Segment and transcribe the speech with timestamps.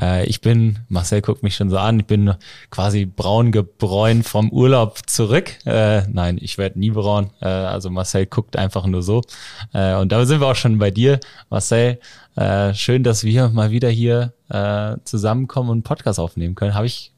[0.00, 2.34] Äh, ich bin, Marcel guckt mich schon so an, ich bin
[2.70, 5.52] quasi braun gebräunt vom Urlaub zurück.
[5.66, 7.30] Äh, nein, ich werde nie braun.
[7.40, 9.22] Äh, also Marcel guckt einfach nur so.
[9.72, 11.20] Und da sind wir auch schon bei dir,
[11.50, 11.98] Marcel.
[12.74, 14.32] Schön, dass wir mal wieder hier
[15.04, 16.74] zusammenkommen und einen Podcast aufnehmen können.
[16.74, 17.12] Habe ich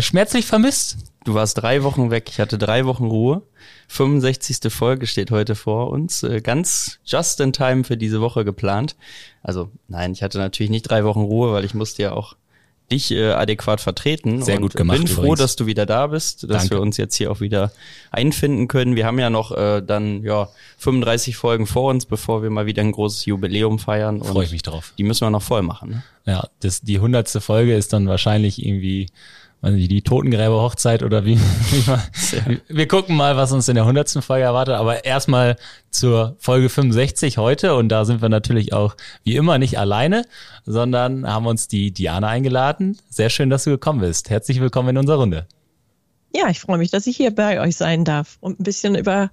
[0.00, 0.98] schmerzlich vermisst.
[1.24, 2.28] Du warst drei Wochen weg.
[2.30, 3.42] Ich hatte drei Wochen Ruhe.
[3.88, 4.72] 65.
[4.72, 6.22] Folge steht heute vor uns.
[6.22, 8.96] Äh, ganz just in time für diese Woche geplant.
[9.42, 12.36] Also nein, ich hatte natürlich nicht drei Wochen Ruhe, weil ich musste ja auch
[12.90, 14.42] dich äh, adäquat vertreten.
[14.42, 14.98] Sehr gut gemacht.
[14.98, 15.40] Bin froh, übrigens.
[15.40, 16.76] dass du wieder da bist, dass Danke.
[16.76, 17.70] wir uns jetzt hier auch wieder
[18.10, 18.96] einfinden können.
[18.96, 22.82] Wir haben ja noch äh, dann ja 35 Folgen vor uns, bevor wir mal wieder
[22.82, 24.22] ein großes Jubiläum feiern.
[24.22, 24.94] Freue ich mich drauf.
[24.96, 25.90] Die müssen wir noch voll machen.
[25.90, 26.02] Ne?
[26.24, 29.08] Ja, das, die hundertste Folge ist dann wahrscheinlich irgendwie
[29.60, 31.36] weiß nicht, die Totengräber-Hochzeit oder wie,
[31.70, 32.00] wie man,
[32.68, 35.56] wir gucken mal, was uns in der hundertsten Folge erwartet, aber erstmal
[35.90, 40.24] zur Folge 65 heute und da sind wir natürlich auch wie immer nicht alleine,
[40.64, 42.98] sondern haben uns die Diana eingeladen.
[43.10, 44.30] Sehr schön, dass du gekommen bist.
[44.30, 45.46] Herzlich willkommen in unserer Runde.
[46.34, 49.30] Ja, ich freue mich, dass ich hier bei euch sein darf und ein bisschen über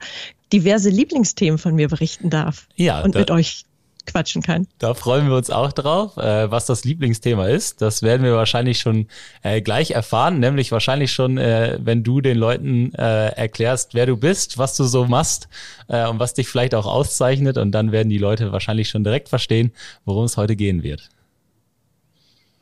[0.53, 3.65] diverse Lieblingsthemen von mir berichten darf Ja, und da- mit euch
[4.05, 4.67] quatschen kann.
[4.79, 6.17] Da freuen wir uns auch drauf.
[6.17, 9.07] Äh, was das Lieblingsthema ist, das werden wir wahrscheinlich schon
[9.43, 14.17] äh, gleich erfahren, nämlich wahrscheinlich schon, äh, wenn du den Leuten äh, erklärst, wer du
[14.17, 15.47] bist, was du so machst
[15.87, 17.57] äh, und was dich vielleicht auch auszeichnet.
[17.57, 19.71] Und dann werden die Leute wahrscheinlich schon direkt verstehen,
[20.05, 21.09] worum es heute gehen wird.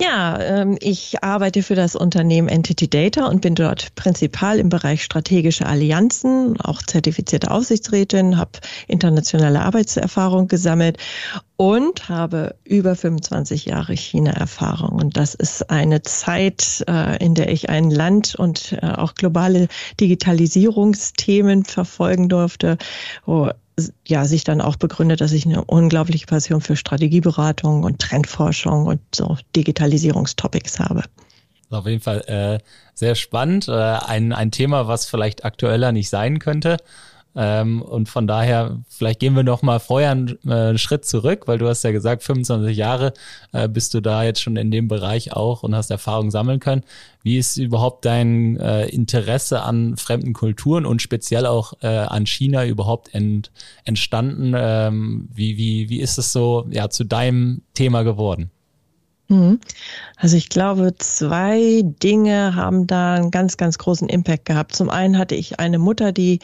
[0.02, 5.04] Ja, ähm, ich arbeite für das Unternehmen Entity Data und bin dort Prinzipal im Bereich
[5.04, 8.52] strategische Allianzen, auch zertifizierte Aufsichtsrätin, habe
[8.88, 10.98] internationale Arbeitserfahrung gesammelt
[11.58, 15.00] und habe über 25 Jahre China-Erfahrung.
[15.00, 19.68] Und das ist eine Zeit, äh, in der ich ein Land und äh, auch globale
[20.00, 22.80] Digitalisierungsthemen verfolgen durfte,
[23.26, 23.52] wo
[24.08, 29.00] ja, sich dann auch begründet, dass ich eine unglaubliche Passion für Strategieberatung und Trendforschung und
[29.14, 31.04] so Digitalisierungstopics habe.
[31.70, 32.60] Auf jeden Fall äh,
[32.94, 33.68] sehr spannend.
[33.68, 36.78] Äh, ein, ein Thema, was vielleicht aktueller nicht sein könnte.
[37.36, 41.48] Ähm, und von daher, vielleicht gehen wir noch mal vorher einen, äh, einen Schritt zurück,
[41.48, 43.14] weil du hast ja gesagt, 25 Jahre
[43.54, 46.84] äh, bist du da jetzt schon in dem Bereich auch und hast Erfahrung sammeln können.
[47.24, 52.66] Wie ist überhaupt dein äh, Interesse an fremden Kulturen und speziell auch äh, an China
[52.66, 53.52] überhaupt ent,
[53.86, 54.54] entstanden?
[54.56, 58.52] Ähm, wie, wie, wie ist es so ja, zu deinem Thema geworden?
[59.30, 59.60] Mhm.
[60.18, 64.76] Also ich glaube, zwei Dinge haben da einen ganz, ganz großen Impact gehabt.
[64.76, 66.40] Zum einen hatte ich eine Mutter, die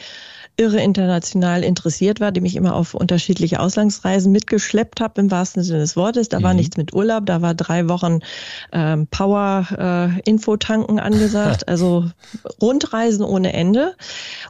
[0.56, 5.78] irre international interessiert war, die mich immer auf unterschiedliche Auslandsreisen mitgeschleppt hat, im wahrsten Sinne
[5.80, 6.28] des Wortes.
[6.28, 6.56] Da war Mhm.
[6.58, 8.20] nichts mit Urlaub, da war drei Wochen
[8.72, 12.10] ähm, Power-Infotanken angesagt, also
[12.60, 13.94] Rundreisen ohne Ende.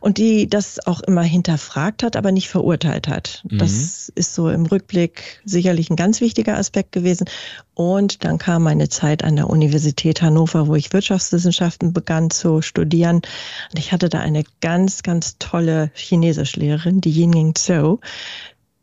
[0.00, 3.42] Und die das auch immer hinterfragt hat, aber nicht verurteilt hat.
[3.48, 3.58] Mhm.
[3.58, 7.26] Das ist so im Rückblick sicherlich ein ganz wichtiger Aspekt gewesen.
[7.74, 13.16] Und dann kam meine Zeit an der Universität Hannover, wo ich Wirtschaftswissenschaften begann zu studieren.
[13.16, 18.00] Und ich hatte da eine ganz, ganz tolle Chinesischlehrerin, die Yinging Zhou,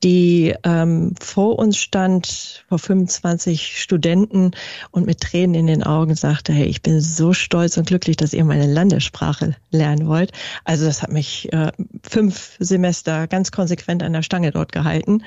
[0.03, 4.51] die ähm, vor uns stand, vor 25 Studenten
[4.91, 8.33] und mit Tränen in den Augen sagte, hey, ich bin so stolz und glücklich, dass
[8.33, 10.31] ihr meine Landessprache lernen wollt.
[10.65, 11.71] Also das hat mich äh,
[12.07, 15.23] fünf Semester ganz konsequent an der Stange dort gehalten.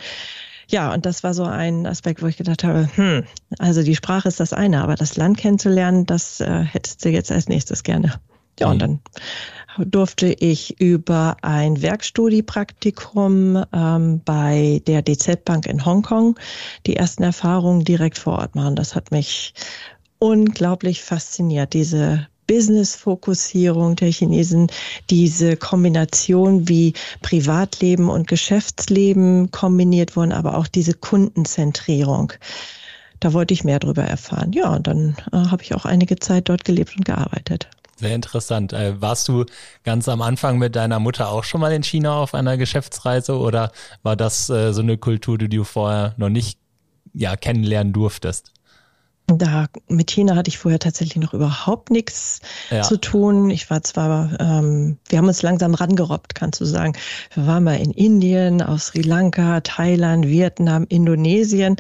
[0.69, 3.25] Ja, und das war so ein Aspekt, wo ich gedacht habe, hm,
[3.59, 7.33] also die Sprache ist das eine, aber das Land kennenzulernen, das äh, hättest du jetzt
[7.33, 8.21] als nächstes gerne.
[8.61, 9.01] Ja, und dann
[9.79, 16.39] durfte ich über ein Werkstudiepraktikum ähm, bei der DZ Bank in Hongkong
[16.87, 18.77] die ersten Erfahrungen direkt vor Ort machen.
[18.77, 19.55] Das hat mich
[20.19, 24.67] unglaublich fasziniert, diese Business-Fokussierung der Chinesen,
[25.09, 32.33] diese Kombination, wie Privatleben und Geschäftsleben kombiniert wurden, aber auch diese Kundenzentrierung.
[33.21, 34.53] Da wollte ich mehr darüber erfahren.
[34.53, 37.69] Ja, und dann äh, habe ich auch einige Zeit dort gelebt und gearbeitet.
[38.01, 38.73] Sehr interessant.
[38.73, 39.45] Äh, warst du
[39.85, 43.73] ganz am Anfang mit deiner Mutter auch schon mal in China auf einer Geschäftsreise oder
[44.03, 46.59] war das äh, so eine Kultur, die du vorher noch nicht
[47.13, 48.53] ja, kennenlernen durftest?
[49.27, 52.83] Da mit China hatte ich vorher tatsächlich noch überhaupt nichts Ja.
[52.83, 53.51] zu tun.
[53.51, 56.95] Ich war zwar, ähm, wir haben uns langsam rangerobbt, kannst du sagen.
[57.35, 61.77] Wir waren mal in Indien, aus Sri Lanka, Thailand, Vietnam, Indonesien.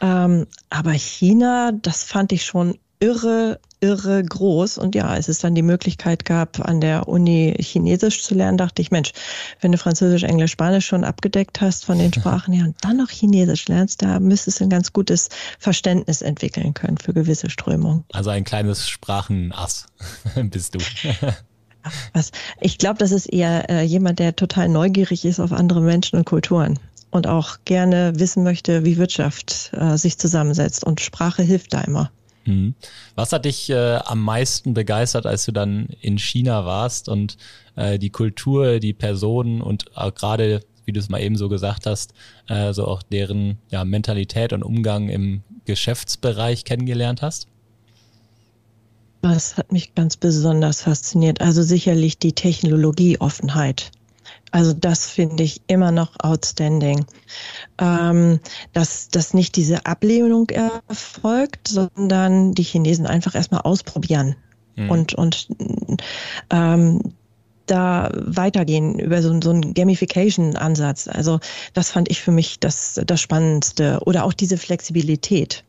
[0.00, 4.78] Ähm, aber China, das fand ich schon irre, irre groß.
[4.78, 8.82] Und ja, als es dann die Möglichkeit gab, an der Uni Chinesisch zu lernen, dachte
[8.82, 9.12] ich, Mensch,
[9.60, 13.10] wenn du Französisch, Englisch, Spanisch schon abgedeckt hast von den Sprachen her und dann noch
[13.10, 15.28] Chinesisch lernst, da müsstest du ein ganz gutes
[15.58, 18.04] Verständnis entwickeln können für gewisse Strömungen.
[18.12, 19.86] Also ein kleines Sprachenass
[20.50, 20.78] bist du.
[22.12, 22.32] Was?
[22.60, 26.24] Ich glaube, das ist eher äh, jemand, der total neugierig ist auf andere Menschen und
[26.24, 30.84] Kulturen und auch gerne wissen möchte, wie Wirtschaft äh, sich zusammensetzt.
[30.84, 32.10] Und Sprache hilft da immer.
[32.46, 32.74] Mhm.
[33.14, 37.36] Was hat dich äh, am meisten begeistert, als du dann in China warst und
[37.74, 41.86] äh, die Kultur, die Personen und auch gerade, wie du es mal eben so gesagt
[41.86, 42.14] hast,
[42.48, 47.48] äh, so auch deren ja, Mentalität und Umgang im Geschäftsbereich kennengelernt hast?
[49.22, 51.40] Was hat mich ganz besonders fasziniert?
[51.40, 53.90] Also sicherlich die Technologieoffenheit.
[54.56, 57.04] Also das finde ich immer noch outstanding.
[57.78, 58.40] Ähm,
[58.72, 64.34] dass, dass nicht diese Ablehnung erfolgt, sondern die Chinesen einfach erstmal ausprobieren
[64.76, 64.90] mhm.
[64.90, 65.48] und, und
[66.48, 67.02] ähm,
[67.66, 71.06] da weitergehen über so, so einen Gamification-Ansatz.
[71.08, 71.38] Also
[71.74, 74.00] das fand ich für mich das, das Spannendste.
[74.06, 75.64] Oder auch diese Flexibilität.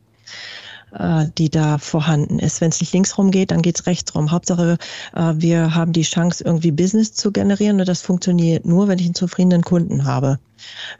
[0.92, 2.62] Äh, die da vorhanden ist.
[2.62, 4.30] Wenn es nicht links rum geht, dann geht es rechts rum.
[4.30, 4.78] Hauptsache,
[5.14, 9.04] äh, wir haben die Chance, irgendwie Business zu generieren und das funktioniert nur, wenn ich
[9.04, 10.38] einen zufriedenen Kunden habe.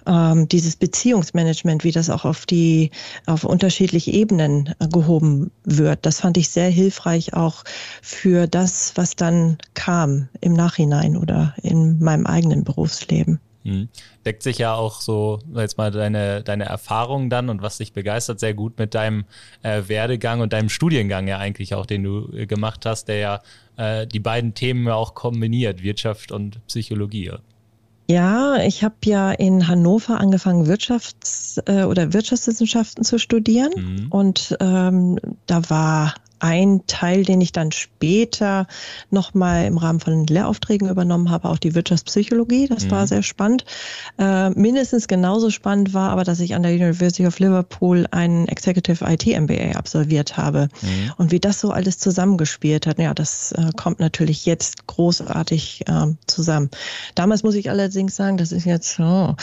[0.07, 2.91] Ähm, dieses Beziehungsmanagement, wie das auch auf die
[3.25, 7.65] auf unterschiedliche Ebenen äh, gehoben wird, das fand ich sehr hilfreich auch
[8.03, 13.41] für das, was dann kam im Nachhinein oder in meinem eigenen Berufsleben.
[13.69, 13.89] Mhm.
[14.25, 18.41] Deckt sich ja auch so, jetzt mal deine, deine Erfahrung dann und was dich begeistert,
[18.41, 19.25] sehr gut mit deinem
[19.63, 23.41] äh, Werdegang und deinem Studiengang ja eigentlich auch, den du äh, gemacht hast, der ja
[23.77, 27.33] äh, die beiden Themen ja auch kombiniert, Wirtschaft und Psychologie.
[28.11, 33.71] Ja, ich habe ja in Hannover angefangen, Wirtschafts- äh, oder Wirtschaftswissenschaften zu studieren.
[33.77, 34.07] Mhm.
[34.09, 38.67] Und ähm, da war ein Teil, den ich dann später
[39.11, 42.69] nochmal im Rahmen von Lehraufträgen übernommen habe, auch die Wirtschaftspsychologie.
[42.69, 42.91] Das mhm.
[42.91, 43.65] war sehr spannend.
[44.19, 49.05] Äh, mindestens genauso spannend war aber, dass ich an der University of Liverpool einen Executive
[49.05, 50.69] IT MBA absolviert habe.
[50.83, 51.13] Mhm.
[51.17, 56.07] Und wie das so alles zusammengespielt hat, ja, das äh, kommt natürlich jetzt großartig äh,
[56.27, 56.71] zusammen.
[57.15, 59.35] Damals muss ich allerdings sagen, das ist jetzt oh,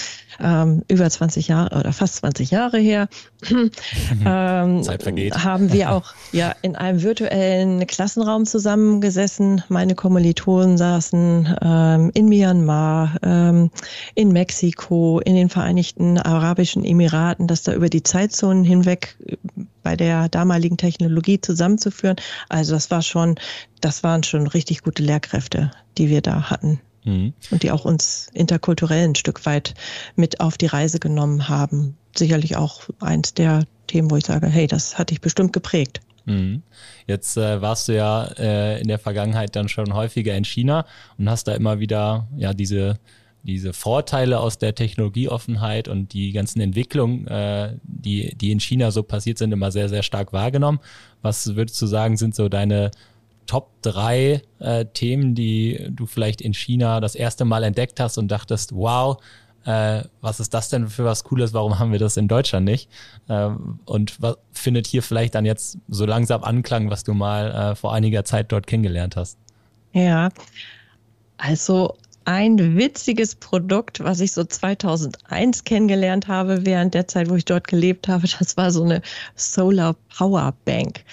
[0.88, 3.08] über 20 Jahre oder fast 20 Jahre her.
[4.26, 5.44] ähm, Zeit vergeht.
[5.44, 9.64] Haben wir auch ja in einem virtuellen Klassenraum zusammengesessen.
[9.70, 13.72] Meine Kommilitonen saßen ähm, in Myanmar, ähm,
[14.14, 19.36] in Mexiko, in den Vereinigten Arabischen Emiraten, das da über die Zeitzonen hinweg äh,
[19.84, 22.18] bei der damaligen Technologie zusammenzuführen.
[22.50, 23.36] Also das war schon,
[23.82, 26.80] das waren schon richtig gute Lehrkräfte, die wir da hatten.
[27.04, 27.34] Mhm.
[27.52, 29.74] Und die auch uns interkulturell ein Stück weit
[30.16, 31.98] mit auf die Reise genommen haben.
[32.16, 36.02] Sicherlich auch eins der Themen, wo ich sage, hey, das hat dich bestimmt geprägt.
[36.26, 36.64] Mhm.
[37.08, 40.86] Jetzt äh, warst du ja äh, in der Vergangenheit dann schon häufiger in China
[41.18, 43.00] und hast da immer wieder ja diese
[43.46, 49.04] diese Vorteile aus der Technologieoffenheit und die ganzen Entwicklungen, äh, die, die in China so
[49.04, 50.80] passiert sind, immer sehr, sehr stark wahrgenommen.
[51.22, 52.90] Was würdest du sagen, sind so deine
[53.46, 58.30] Top drei äh, Themen, die du vielleicht in China das erste Mal entdeckt hast und
[58.30, 59.18] dachtest, wow,
[59.66, 62.90] äh, was ist das denn für was Cooles, warum haben wir das in Deutschland nicht?
[63.28, 67.76] Ähm, und was findet hier vielleicht dann jetzt so langsam Anklang, was du mal äh,
[67.76, 69.38] vor einiger Zeit dort kennengelernt hast?
[69.94, 70.30] Ja,
[71.38, 71.96] also
[72.26, 77.68] ein witziges Produkt, was ich so 2001 kennengelernt habe, während der Zeit, wo ich dort
[77.68, 78.28] gelebt habe.
[78.40, 79.02] Das war so eine
[79.36, 81.04] Solar Power Bank.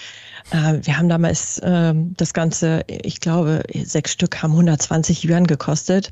[0.51, 6.11] Äh, wir haben damals äh, das Ganze, ich glaube, sechs Stück haben 120 Yuan gekostet,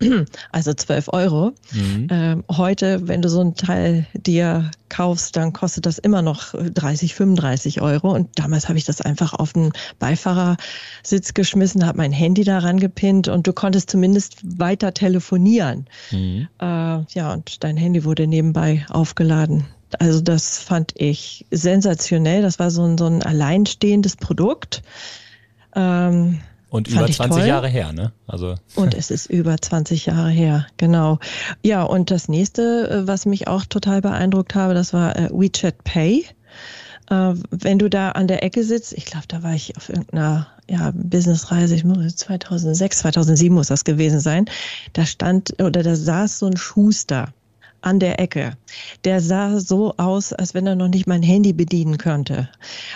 [0.52, 1.52] also 12 Euro.
[1.72, 2.08] Mhm.
[2.10, 7.14] Ähm, heute, wenn du so ein Teil dir kaufst, dann kostet das immer noch 30,
[7.14, 8.12] 35 Euro.
[8.12, 13.28] Und damals habe ich das einfach auf den Beifahrersitz geschmissen, habe mein Handy daran gepinnt
[13.28, 15.86] und du konntest zumindest weiter telefonieren.
[16.10, 16.48] Mhm.
[16.60, 19.64] Äh, ja, und dein Handy wurde nebenbei aufgeladen.
[19.98, 22.42] Also das fand ich sensationell.
[22.42, 24.82] Das war so ein, so ein alleinstehendes Produkt.
[25.74, 27.48] Ähm, und über 20 toll.
[27.48, 28.12] Jahre her, ne?
[28.28, 28.54] Also.
[28.76, 31.18] Und es ist über 20 Jahre her, genau.
[31.64, 35.82] Ja, und das nächste, äh, was mich auch total beeindruckt habe, das war äh, WeChat
[35.82, 36.26] Pay.
[37.10, 40.46] Äh, wenn du da an der Ecke sitzt, ich glaube, da war ich auf irgendeiner
[40.68, 44.44] ja, Businessreise, ich muss 2006, 2007 muss das gewesen sein.
[44.92, 47.32] Da stand oder da saß so ein Schuster
[47.82, 48.56] an der Ecke.
[49.04, 52.48] Der sah so aus, als wenn er noch nicht mein Handy bedienen könnte.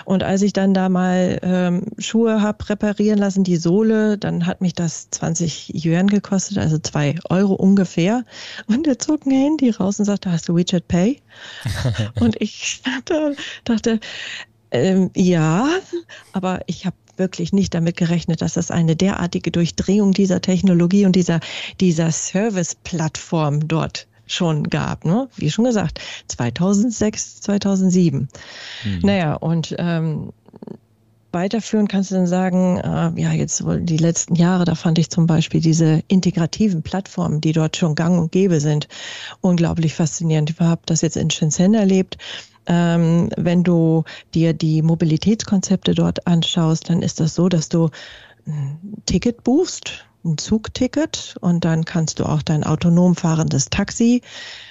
[0.05, 4.61] Und als ich dann da mal ähm, Schuhe hab reparieren lassen, die Sohle, dann hat
[4.61, 8.25] mich das 20 Yuan gekostet, also zwei Euro ungefähr.
[8.67, 11.21] Und er zog ein Handy raus und sagte, hast du WeChat Pay?
[12.21, 14.01] und ich dachte, dachte
[14.75, 15.69] Ähm, ja,
[16.33, 21.15] aber ich habe wirklich nicht damit gerechnet, dass das eine derartige Durchdrehung dieser Technologie und
[21.15, 21.39] dieser,
[21.81, 25.05] dieser Service-Plattform dort schon gab.
[25.05, 25.29] Ne?
[25.37, 28.29] Wie schon gesagt, 2006, 2007.
[28.85, 28.99] Mhm.
[29.03, 30.33] Naja, und ähm,
[31.35, 35.27] weiterführen kannst du dann sagen, äh, ja, jetzt die letzten Jahre, da fand ich zum
[35.27, 38.89] Beispiel diese integrativen Plattformen, die dort schon gang und gäbe sind,
[39.41, 40.51] unglaublich faszinierend.
[40.51, 42.17] Ich habe das jetzt in Shenzhen erlebt.
[42.67, 47.91] Ähm, wenn du dir die Mobilitätskonzepte dort anschaust, dann ist das so, dass du
[48.47, 54.23] ein Ticket buchst, ein Zugticket und dann kannst du auch dein autonom fahrendes Taxi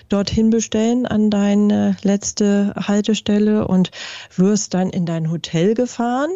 [0.10, 3.92] dorthin bestellen an deine letzte Haltestelle und
[4.36, 6.32] wirst dann in dein Hotel gefahren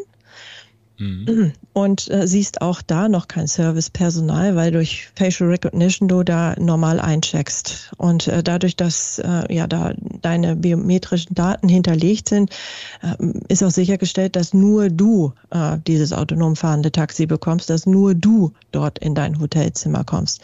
[0.99, 1.53] Mhm.
[1.73, 6.99] Und äh, siehst auch da noch kein Servicepersonal, weil durch Facial Recognition du da normal
[6.99, 7.91] eincheckst.
[7.97, 12.51] Und äh, dadurch, dass äh, ja da deine biometrischen Daten hinterlegt sind,
[13.03, 13.15] äh,
[13.47, 18.53] ist auch sichergestellt, dass nur du äh, dieses autonom fahrende Taxi bekommst, dass nur du
[18.71, 20.41] dort in dein Hotelzimmer kommst.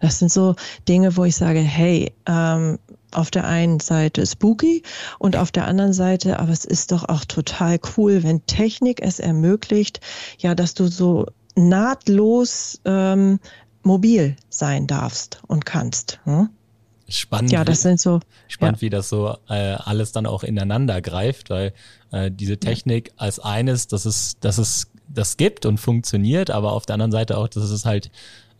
[0.00, 0.54] Das sind so
[0.86, 2.78] Dinge, wo ich sage, hey, ähm,
[3.14, 4.82] auf der einen Seite spooky
[5.18, 9.20] und auf der anderen Seite, aber es ist doch auch total cool, wenn Technik es
[9.20, 10.00] ermöglicht,
[10.38, 13.38] ja, dass du so nahtlos ähm,
[13.82, 16.18] mobil sein darfst und kannst.
[16.24, 16.48] Hm?
[17.08, 17.52] Spannend.
[17.52, 18.20] Ja, das sind so.
[18.48, 18.82] Spannend, ja.
[18.82, 21.74] wie das so äh, alles dann auch ineinander greift, weil
[22.12, 23.14] äh, diese Technik ja.
[23.18, 27.36] als eines, dass es, dass es das gibt und funktioniert, aber auf der anderen Seite
[27.36, 28.10] auch, dass es halt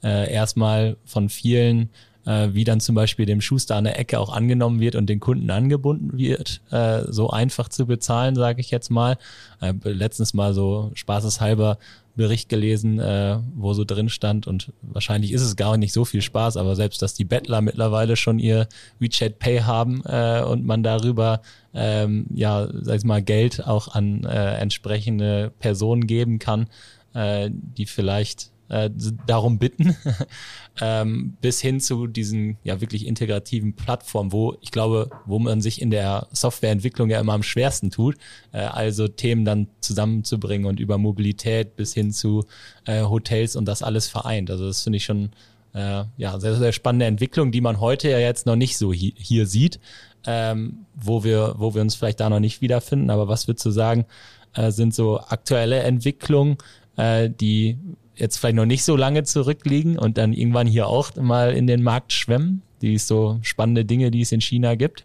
[0.03, 1.89] äh, erstmal von vielen
[2.27, 5.21] äh, wie dann zum Beispiel dem Schuster an der Ecke auch angenommen wird und den
[5.21, 9.17] Kunden angebunden wird, äh, so einfach zu bezahlen, sage ich jetzt mal.
[9.61, 11.79] Äh, letztens mal so spaßeshalber
[12.17, 16.23] Bericht gelesen, äh, wo so drin stand und wahrscheinlich ist es gar nicht so viel
[16.23, 18.69] Spaß, aber selbst, dass die Bettler mittlerweile schon ihr
[19.01, 21.41] WeChat Pay haben äh, und man darüber
[21.75, 26.69] ähm, ja, sag ich mal, Geld auch an äh, entsprechende Personen geben kann,
[27.15, 28.91] äh, die vielleicht äh,
[29.27, 29.97] darum bitten,
[30.81, 35.81] ähm, bis hin zu diesen ja wirklich integrativen Plattformen, wo ich glaube, wo man sich
[35.81, 38.17] in der Softwareentwicklung ja immer am schwersten tut,
[38.53, 42.45] äh, also Themen dann zusammenzubringen und über Mobilität bis hin zu
[42.87, 44.51] äh, Hotels und das alles vereint.
[44.51, 45.31] Also das finde ich schon
[45.75, 49.15] äh, ja sehr, sehr spannende Entwicklung, die man heute ja jetzt noch nicht so hi
[49.17, 49.81] hier sieht,
[50.27, 53.11] ähm, wo wir, wo wir uns vielleicht da noch nicht wiederfinden.
[53.11, 54.07] Aber was würdest du sagen,
[54.55, 56.57] äh, sind so aktuelle Entwicklungen,
[56.97, 57.79] äh, die
[58.17, 61.83] jetzt vielleicht noch nicht so lange zurückliegen und dann irgendwann hier auch mal in den
[61.83, 62.63] Markt schwemmen?
[62.83, 65.05] Die so spannende Dinge, die es in China gibt?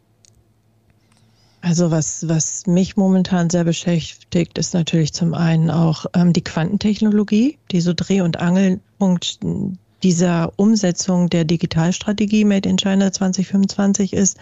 [1.61, 7.57] Also was, was mich momentan sehr beschäftigt, ist natürlich zum einen auch ähm, die Quantentechnologie,
[7.71, 9.39] die so Dreh- und Angelpunkt
[10.01, 14.37] dieser Umsetzung der Digitalstrategie Made in China 2025 ist.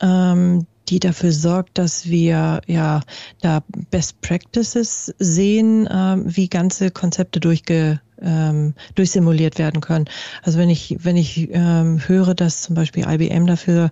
[0.00, 3.00] Ähm, die dafür sorgt, dass wir ja
[3.40, 10.06] da Best Practices sehen, äh, wie ganze Konzepte durchge ähm, durchsimuliert werden können.
[10.42, 13.90] Also wenn ich wenn ich ähm, höre, dass zum Beispiel IBM dafür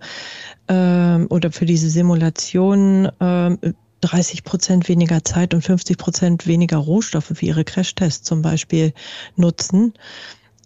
[0.69, 3.59] ähm, oder für diese Simulation ähm,
[4.01, 8.95] 30 Prozent weniger Zeit und 50 Prozent weniger Rohstoffe für ihre Crashtests zum Beispiel
[9.37, 9.93] nutzen,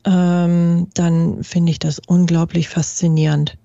[0.05, 3.57] ähm, dann finde ich das unglaublich faszinierend.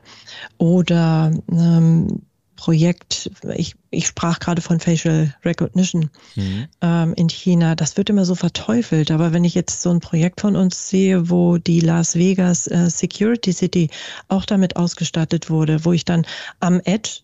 [0.58, 2.22] Oder ähm,
[2.60, 6.68] Projekt, ich, ich sprach gerade von Facial Recognition mhm.
[6.82, 9.12] ähm, in China, das wird immer so verteufelt.
[9.12, 12.90] Aber wenn ich jetzt so ein Projekt von uns sehe, wo die Las Vegas äh,
[12.90, 13.90] Security City
[14.28, 16.26] auch damit ausgestattet wurde, wo ich dann
[16.60, 17.22] am Edge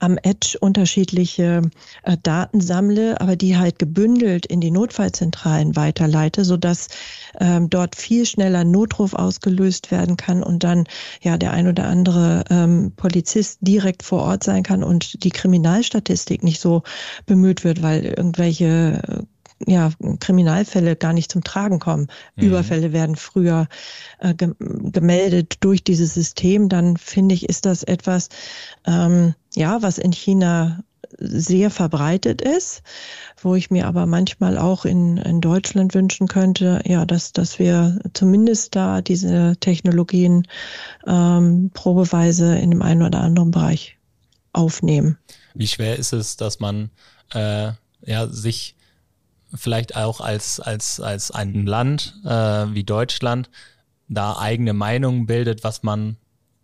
[0.00, 1.62] am Edge unterschiedliche
[2.02, 6.88] äh, Daten sammle, aber die halt gebündelt in die Notfallzentralen weiterleite, sodass
[7.38, 10.84] ähm, dort viel schneller Notruf ausgelöst werden kann und dann
[11.22, 16.42] ja der ein oder andere ähm, Polizist direkt vor Ort sein kann und die Kriminalstatistik
[16.42, 16.82] nicht so
[17.26, 19.22] bemüht wird, weil irgendwelche äh,
[19.66, 19.90] ja,
[20.20, 22.08] Kriminalfälle gar nicht zum Tragen kommen.
[22.36, 22.44] Mhm.
[22.44, 23.68] Überfälle werden früher
[24.18, 26.68] äh, ge gemeldet durch dieses System.
[26.68, 28.30] Dann finde ich, ist das etwas,
[28.86, 30.82] ähm, ja, was in China
[31.18, 32.82] sehr verbreitet ist,
[33.42, 37.98] wo ich mir aber manchmal auch in, in Deutschland wünschen könnte, ja, dass, dass wir
[38.14, 40.46] zumindest da diese Technologien
[41.06, 43.96] ähm, probeweise in dem einen oder anderen Bereich
[44.52, 45.18] aufnehmen.
[45.54, 46.90] Wie schwer ist es, dass man
[47.32, 47.72] äh,
[48.04, 48.76] ja, sich
[49.52, 53.50] vielleicht auch als, als, als ein Land äh, wie Deutschland
[54.08, 56.16] da eigene Meinungen bildet, was man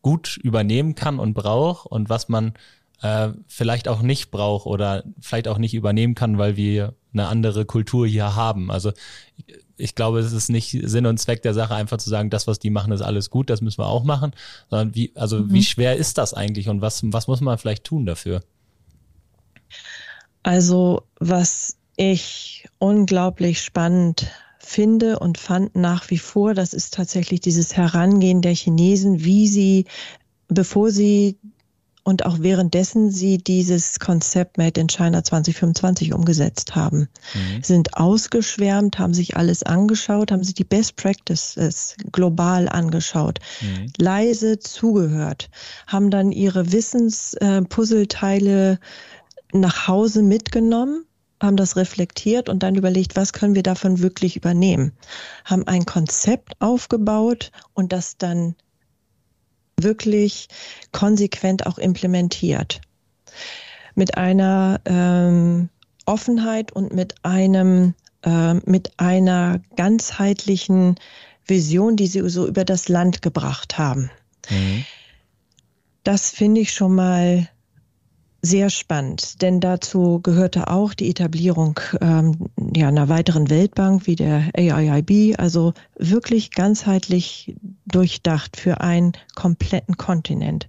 [0.06, 2.54] gut übernehmen kann und braucht und was man
[3.02, 7.64] äh, vielleicht auch nicht braucht oder vielleicht auch nicht übernehmen kann, weil wir eine andere
[7.64, 8.70] Kultur hier haben.
[8.70, 8.92] Also
[9.76, 12.60] ich glaube, es ist nicht Sinn und Zweck der Sache, einfach zu sagen, das, was
[12.60, 14.30] die machen, ist alles gut, das müssen wir auch machen,
[14.70, 15.52] sondern wie, also mhm.
[15.52, 18.44] wie schwer ist das eigentlich und was, was muss man vielleicht tun dafür?
[20.44, 24.30] Also was ich unglaublich spannend
[24.66, 29.86] finde und fand nach wie vor, das ist tatsächlich dieses Herangehen der Chinesen, wie sie,
[30.48, 31.38] bevor sie
[32.06, 37.08] und auch währenddessen sie dieses Konzept Made in China 2025 umgesetzt haben.
[37.34, 37.64] Mhm.
[37.64, 43.90] Sind ausgeschwärmt, haben sich alles angeschaut, haben sich die Best Practices global angeschaut, mhm.
[43.98, 45.50] leise zugehört,
[45.88, 48.78] haben dann ihre Wissenspuzzleteile äh,
[49.52, 51.05] nach Hause mitgenommen
[51.40, 54.92] haben das reflektiert und dann überlegt, was können wir davon wirklich übernehmen.
[55.44, 58.54] Haben ein Konzept aufgebaut und das dann
[59.78, 60.48] wirklich
[60.92, 62.80] konsequent auch implementiert.
[63.94, 65.68] Mit einer ähm,
[66.06, 70.96] Offenheit und mit einem äh, mit einer ganzheitlichen
[71.46, 74.10] Vision, die sie so über das Land gebracht haben.
[74.50, 74.84] Mhm.
[76.02, 77.48] Das finde ich schon mal
[78.46, 84.50] sehr spannend, denn dazu gehörte auch die Etablierung ähm, ja, einer weiteren Weltbank wie der
[84.56, 90.68] AIIB, also wirklich ganzheitlich durchdacht für einen kompletten Kontinent.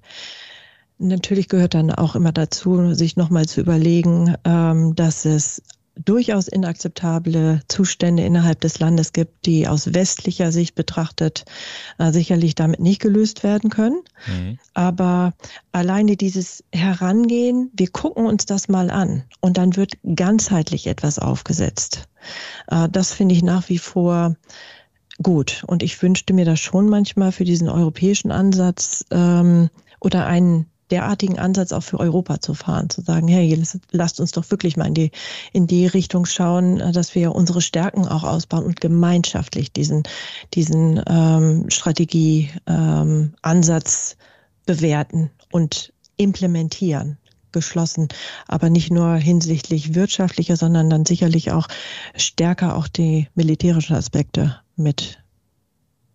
[1.00, 5.62] Natürlich gehört dann auch immer dazu, sich nochmal zu überlegen, ähm, dass es
[6.04, 11.46] durchaus inakzeptable Zustände innerhalb des Landes gibt, die aus westlicher Sicht betrachtet
[11.98, 14.02] äh, sicherlich damit nicht gelöst werden können.
[14.28, 14.60] Mhm.
[14.74, 15.34] Aber
[15.72, 22.08] alleine dieses Herangehen, wir gucken uns das mal an und dann wird ganzheitlich etwas aufgesetzt.
[22.68, 24.36] Äh, das finde ich nach wie vor
[25.22, 25.64] gut.
[25.68, 31.40] Und ich wünschte mir das schon manchmal für diesen europäischen Ansatz ähm, oder einen derartigen
[31.40, 34.94] Ansatz auch für Europa zu fahren, zu sagen, hey, lasst uns doch wirklich mal in
[34.94, 35.12] die,
[35.54, 40.04] in die Richtung schauen, äh, dass wir unsere Stärken auch ausbauen und gemeinschaftlich diesen,
[40.54, 44.18] diesen ähm, Strategieansatz ähm,
[44.66, 47.18] bewerten und implementieren
[47.52, 48.08] geschlossen,
[48.48, 51.68] aber nicht nur hinsichtlich wirtschaftlicher, sondern dann sicherlich auch
[52.16, 55.20] stärker auch die militärischen Aspekte mit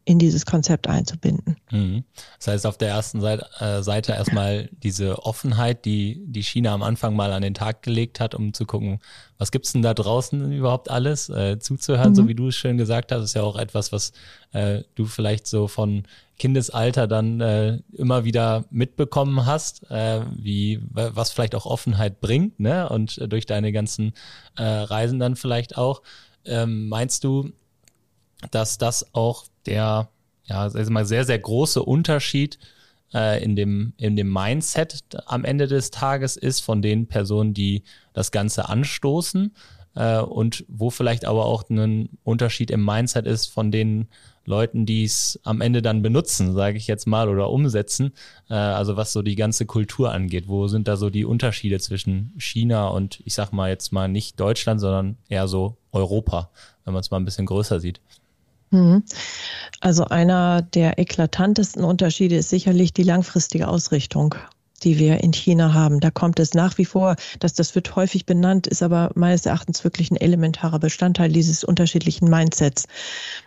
[0.04, 1.56] in dieses Konzept einzubinden.
[1.70, 2.04] Mhm.
[2.38, 6.82] Das heißt, auf der ersten Seite, äh, Seite erstmal diese Offenheit, die, die China am
[6.82, 9.00] Anfang mal an den Tag gelegt hat, um zu gucken,
[9.38, 12.14] was gibt's denn da draußen überhaupt alles, äh, zuzuhören, mhm.
[12.16, 14.12] so wie du es schön gesagt hast, ist ja auch etwas, was
[14.52, 16.04] äh, du vielleicht so von
[16.38, 22.88] Kindesalter dann äh, immer wieder mitbekommen hast, äh, wie was vielleicht auch Offenheit bringt, ne?
[22.88, 24.12] Und äh, durch deine ganzen
[24.56, 26.02] äh, Reisen dann vielleicht auch.
[26.44, 27.52] Ähm, meinst du,
[28.50, 30.08] dass das auch der,
[30.44, 32.58] ja, mal, sehr, sehr große Unterschied
[33.14, 37.82] äh, in, dem, in dem Mindset am Ende des Tages ist von den Personen, die
[38.12, 39.54] das Ganze anstoßen
[39.94, 44.08] äh, und wo vielleicht aber auch ein Unterschied im Mindset ist von den
[44.44, 48.12] Leuten, die es am Ende dann benutzen, sage ich jetzt mal, oder umsetzen.
[48.50, 50.48] Äh, also was so die ganze Kultur angeht.
[50.48, 54.40] Wo sind da so die Unterschiede zwischen China und ich sag mal jetzt mal nicht
[54.40, 56.50] Deutschland, sondern eher so Europa,
[56.84, 58.00] wenn man es mal ein bisschen größer sieht?
[58.72, 59.04] Mhm.
[59.80, 64.34] Also einer der eklatantesten Unterschiede ist sicherlich die langfristige Ausrichtung
[64.84, 66.00] die wir in China haben.
[66.00, 69.84] Da kommt es nach wie vor, dass das wird häufig benannt, ist aber meines Erachtens
[69.84, 72.86] wirklich ein elementarer Bestandteil dieses unterschiedlichen Mindsets.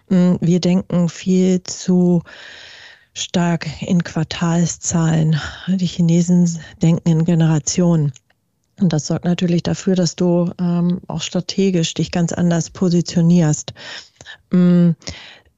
[0.10, 0.38] Mhm.
[0.42, 2.24] Wir denken viel zu
[3.14, 5.40] stark in Quartalszahlen.
[5.68, 8.14] Die Chinesen denken in Generationen.
[8.80, 13.74] Und das sorgt natürlich dafür, dass du ähm, auch strategisch dich ganz anders positionierst.
[14.52, 14.92] Mm,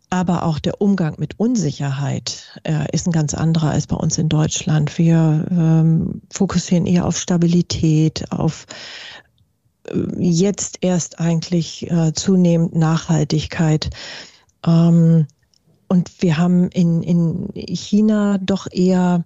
[0.10, 4.30] aber auch der Umgang mit Unsicherheit äh, ist ein ganz anderer als bei uns in
[4.30, 4.98] Deutschland.
[4.98, 8.66] Wir ähm, fokussieren eher auf Stabilität, auf
[9.90, 13.90] äh, jetzt erst eigentlich äh, zunehmend Nachhaltigkeit.
[14.66, 15.28] Ähm,
[15.88, 19.26] und wir haben in, in China doch eher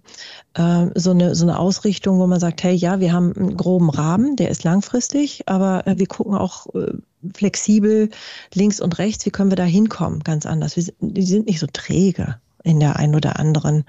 [0.54, 3.90] äh, so, eine, so eine Ausrichtung, wo man sagt, hey, ja, wir haben einen groben
[3.90, 6.92] Rahmen, der ist langfristig, aber äh, wir gucken auch äh,
[7.34, 8.10] flexibel
[8.54, 10.76] links und rechts, wie können wir da hinkommen, ganz anders.
[10.76, 13.84] Wir, die sind nicht so träge in der einen oder anderen,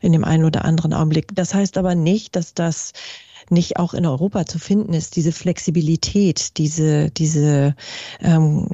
[0.00, 1.34] in dem einen oder anderen Augenblick.
[1.34, 2.92] Das heißt aber nicht, dass das
[3.50, 7.74] nicht auch in Europa zu finden ist, diese Flexibilität, diese, diese
[8.20, 8.68] ähm,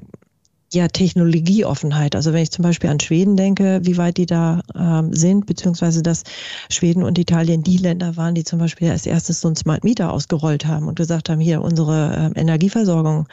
[0.72, 2.14] ja, Technologieoffenheit.
[2.14, 6.02] Also wenn ich zum Beispiel an Schweden denke, wie weit die da ähm, sind, beziehungsweise
[6.02, 6.24] dass
[6.68, 10.12] Schweden und Italien die Länder waren, die zum Beispiel als erstes so ein Smart Meter
[10.12, 13.28] ausgerollt haben und gesagt haben, hier unsere äh, Energieversorgung,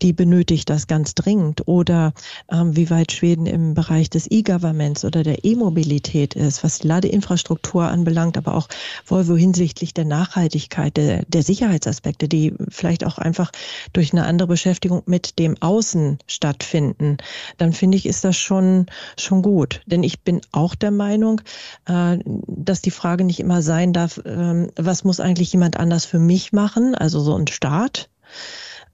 [0.00, 1.66] die benötigt das ganz dringend.
[1.66, 2.12] Oder
[2.52, 7.88] ähm, wie weit Schweden im Bereich des E-Governments oder der E-Mobilität ist, was die Ladeinfrastruktur
[7.88, 8.68] anbelangt, aber auch
[9.04, 13.50] Volvo hinsichtlich der Nachhaltigkeit, der, der Sicherheitsaspekte, die vielleicht auch einfach
[13.92, 17.16] durch eine andere Beschäftigung mit dem Außen stattfinden finden,
[17.56, 18.86] dann finde ich, ist das schon,
[19.18, 19.80] schon gut.
[19.86, 21.40] Denn ich bin auch der Meinung,
[21.86, 26.18] äh, dass die Frage nicht immer sein darf, äh, was muss eigentlich jemand anders für
[26.18, 28.10] mich machen, also so ein Staat,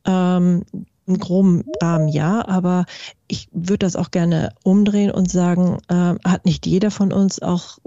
[0.04, 0.64] Ähm,
[1.06, 2.84] Im groben Rahmen ja, aber
[3.28, 7.78] ich würde das auch gerne umdrehen und sagen, äh, hat nicht jeder von uns auch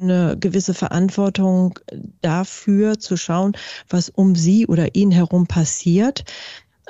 [0.00, 1.78] eine gewisse Verantwortung
[2.22, 3.52] dafür zu schauen,
[3.88, 6.24] was um sie oder ihn herum passiert?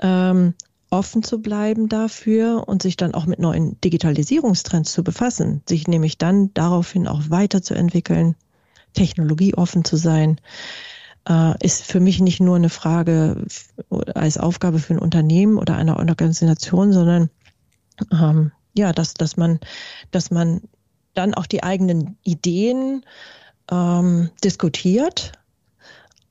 [0.02, 0.54] Ähm,
[0.94, 6.18] offen zu bleiben dafür und sich dann auch mit neuen Digitalisierungstrends zu befassen, sich nämlich
[6.18, 8.37] dann daraufhin auch weiterzuentwickeln,
[8.92, 10.40] technologieoffen zu sein,
[11.28, 13.44] äh, ist für mich nicht nur eine Frage
[14.14, 17.28] als Aufgabe für ein Unternehmen oder eine Organisation, sondern
[18.12, 19.59] ähm, ja, dass, dass man,
[20.12, 20.61] dass man
[21.12, 23.04] dann auch die eigenen Ideen
[23.68, 25.33] ähm, diskutiert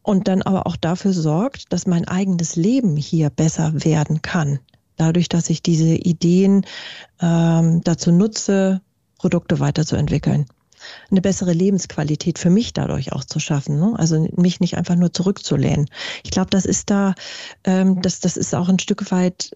[0.03, 4.59] und dann aber auch dafür sorgt, dass mein eigenes Leben hier besser werden kann.
[4.97, 6.65] Dadurch, dass ich diese Ideen
[7.21, 8.81] ähm, dazu nutze,
[9.17, 10.45] Produkte weiterzuentwickeln.
[11.09, 13.79] Eine bessere Lebensqualität für mich dadurch auch zu schaffen.
[13.79, 13.93] Ne?
[13.97, 15.89] Also mich nicht einfach nur zurückzulehnen.
[16.23, 17.15] Ich glaube, das ist da,
[17.63, 19.51] ähm, das, das ist auch ein Stück weit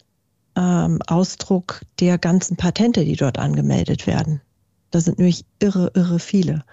[0.56, 4.42] ähm, Ausdruck der ganzen Patente, die dort angemeldet werden.
[4.92, 6.64] Das sind nämlich irre, irre viele.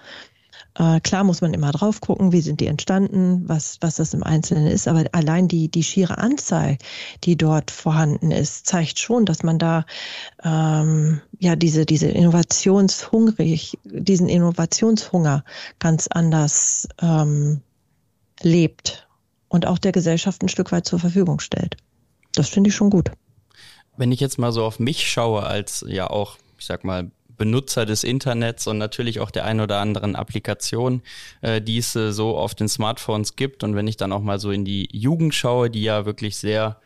[0.76, 4.24] Äh, klar muss man immer drauf gucken, wie sind die entstanden, was, was das im
[4.24, 6.78] Einzelnen ist, aber allein die, die schiere Anzahl,
[7.22, 9.86] die dort vorhanden ist, zeigt schon, dass man da
[10.42, 15.44] ähm, ja diese, diese Innovationshungrig, diesen Innovationshunger
[15.78, 17.60] ganz anders ähm,
[18.42, 19.06] lebt
[19.48, 21.76] und auch der Gesellschaft ein Stück weit zur Verfügung stellt.
[22.34, 23.12] Das finde ich schon gut.
[23.96, 27.86] Wenn ich jetzt mal so auf mich schaue, als ja auch, ich sag mal, Benutzer
[27.86, 31.02] des Internets und natürlich auch der ein oder anderen Applikation,
[31.40, 33.64] äh, die es äh, so auf den Smartphones gibt.
[33.64, 36.80] Und wenn ich dann auch mal so in die Jugend schaue, die ja wirklich sehr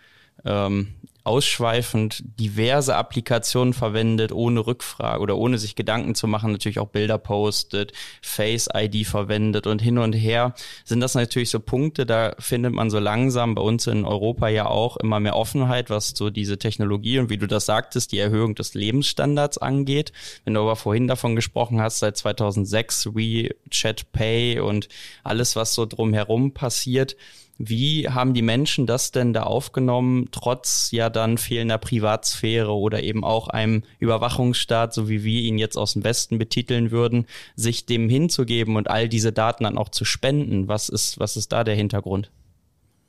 [0.45, 0.95] ähm,
[1.29, 7.19] ausschweifend diverse Applikationen verwendet, ohne Rückfrage oder ohne sich Gedanken zu machen, natürlich auch Bilder
[7.19, 12.73] postet, Face ID verwendet und hin und her, sind das natürlich so Punkte, da findet
[12.73, 16.59] man so langsam bei uns in Europa ja auch immer mehr Offenheit, was so diese
[16.59, 20.13] Technologie und wie du das sagtest, die Erhöhung des Lebensstandards angeht.
[20.45, 24.89] Wenn du aber vorhin davon gesprochen hast, seit 2006 WeChat Pay und
[25.23, 27.17] alles, was so drumherum passiert,
[27.59, 33.25] wie haben die Menschen das denn da aufgenommen, trotz ja dann fehlender Privatsphäre oder eben
[33.25, 38.09] auch einem Überwachungsstaat, so wie wir ihn jetzt aus dem Westen betiteln würden, sich dem
[38.09, 40.69] hinzugeben und all diese Daten dann auch zu spenden?
[40.69, 42.31] Was ist, was ist da der Hintergrund?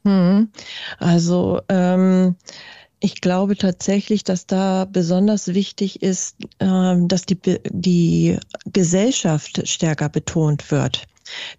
[0.04, 0.50] Hm.
[0.98, 2.36] Also ähm
[3.02, 7.38] ich glaube tatsächlich, dass da besonders wichtig ist, ähm, dass die,
[7.70, 11.08] die Gesellschaft stärker betont wird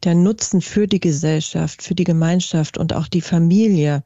[0.05, 4.03] der Nutzen für die Gesellschaft, für die Gemeinschaft und auch die Familie,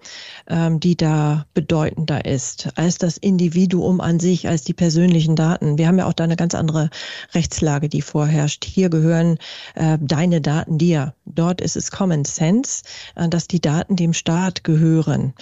[0.49, 5.79] ähm, die da bedeutender ist, als das Individuum an sich, als die persönlichen Daten.
[5.79, 6.91] Wir haben ja auch da eine ganz andere
[7.33, 8.65] Rechtslage, die vorherrscht.
[8.65, 9.39] Hier gehören
[9.75, 11.15] äh, deine Daten dir.
[11.27, 12.83] Dort ist es Common Sense,
[13.15, 15.35] äh, dass die Daten dem Staat gehören.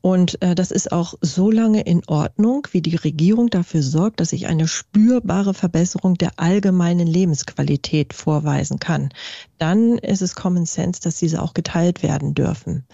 [0.00, 4.32] Und äh, das ist auch so lange in Ordnung, wie die Regierung dafür sorgt, dass
[4.32, 9.10] ich eine spürbare Verbesserung der allgemeinen Lebensqualität vorweisen kann.
[9.58, 12.86] Da dann ist es Common Sense, dass diese auch geteilt werden dürfen.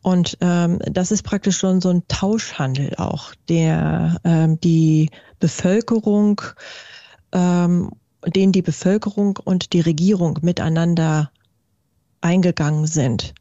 [0.00, 6.40] Und ähm, das ist praktisch schon so ein Tauschhandel auch, der ähm, die Bevölkerung,
[7.32, 7.90] ähm,
[8.24, 11.30] den die Bevölkerung und die Regierung miteinander
[12.22, 13.34] eingegangen sind.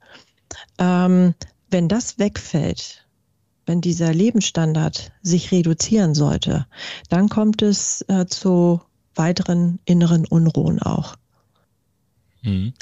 [0.77, 1.35] Ähm,
[1.69, 3.07] wenn das wegfällt,
[3.65, 6.67] wenn dieser Lebensstandard sich reduzieren sollte,
[7.07, 8.81] dann kommt es äh, zu
[9.15, 11.15] weiteren inneren Unruhen auch.
[12.47, 12.73] Mhm.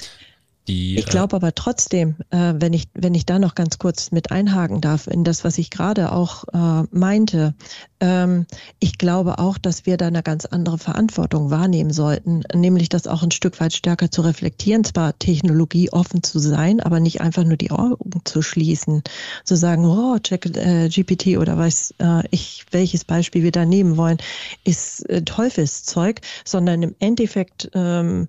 [0.68, 4.32] Die, ich glaube aber trotzdem, äh, wenn ich wenn ich da noch ganz kurz mit
[4.32, 7.54] einhaken darf in das, was ich gerade auch äh, meinte,
[8.00, 8.48] ähm,
[8.80, 13.22] ich glaube auch, dass wir da eine ganz andere Verantwortung wahrnehmen sollten, nämlich das auch
[13.22, 17.58] ein Stück weit stärker zu reflektieren, zwar Technologie offen zu sein, aber nicht einfach nur
[17.58, 19.04] die Augen zu schließen,
[19.44, 23.98] zu sagen, oh, check äh, GPT oder weiß äh, ich, welches Beispiel wir da nehmen
[23.98, 24.18] wollen,
[24.64, 28.28] ist äh, Teufelszeug, sondern im Endeffekt ähm,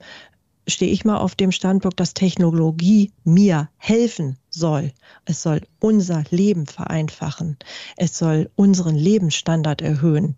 [0.66, 4.92] stehe ich mal auf dem Standpunkt, dass Technologie mir helfen soll.
[5.24, 7.56] Es soll unser Leben vereinfachen.
[7.96, 10.36] Es soll unseren Lebensstandard erhöhen.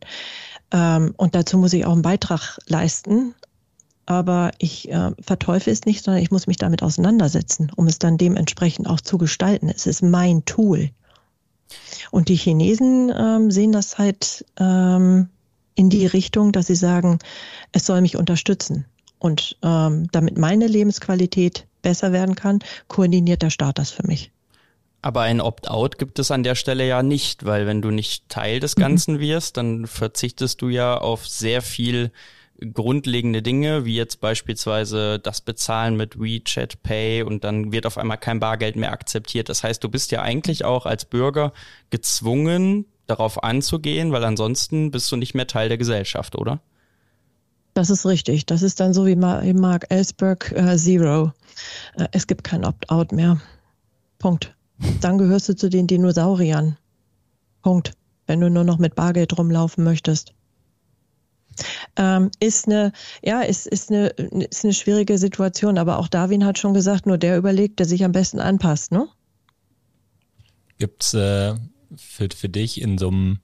[0.71, 3.35] Ähm, und dazu muss ich auch einen Beitrag leisten.
[4.07, 8.17] Aber ich äh, verteufel es nicht, sondern ich muss mich damit auseinandersetzen, um es dann
[8.17, 9.69] dementsprechend auch zu gestalten.
[9.69, 10.91] Es ist mein Tool.
[12.11, 15.29] Und die Chinesen ähm, sehen das halt ähm,
[15.75, 17.19] in die Richtung, dass sie sagen,
[17.73, 18.87] es soll mich unterstützen.
[19.19, 24.31] Und ähm, damit meine Lebensqualität besser werden kann, koordiniert der Staat das für mich.
[25.01, 28.61] Aber ein Opt-out gibt es an der Stelle ja nicht, weil wenn du nicht Teil
[28.61, 28.81] des mhm.
[28.81, 29.21] Ganzen mhm.
[29.21, 32.11] wirst, dann verzichtest du ja auf sehr viel
[32.75, 38.19] grundlegende Dinge, wie jetzt beispielsweise das Bezahlen mit WeChat Pay und dann wird auf einmal
[38.19, 39.49] kein Bargeld mehr akzeptiert.
[39.49, 41.53] Das heißt, du bist ja eigentlich auch als Bürger
[41.91, 46.61] gezwungen, darauf anzugehen, weil ansonsten bist du nicht mehr Teil der Gesellschaft, oder?
[47.79, 48.45] Das ist richtig.
[48.45, 51.33] Das ist dann so wie Mark Ellsberg äh, Zero.
[51.95, 53.41] Äh, es gibt kein Opt-out mehr.
[54.19, 54.53] Punkt.
[55.01, 56.77] Dann gehörst du zu den Dinosauriern.
[57.63, 57.93] Punkt.
[58.27, 60.35] Wenn du nur noch mit Bargeld rumlaufen möchtest.
[61.95, 62.91] Ähm, ist eine,
[63.23, 67.17] ja, ist, ist eine, ist eine schwierige Situation, aber auch Darwin hat schon gesagt, nur
[67.17, 69.07] der überlegt, der sich am besten anpasst, ne?
[70.79, 71.55] Gibt's äh,
[71.97, 73.39] für, für dich in so einem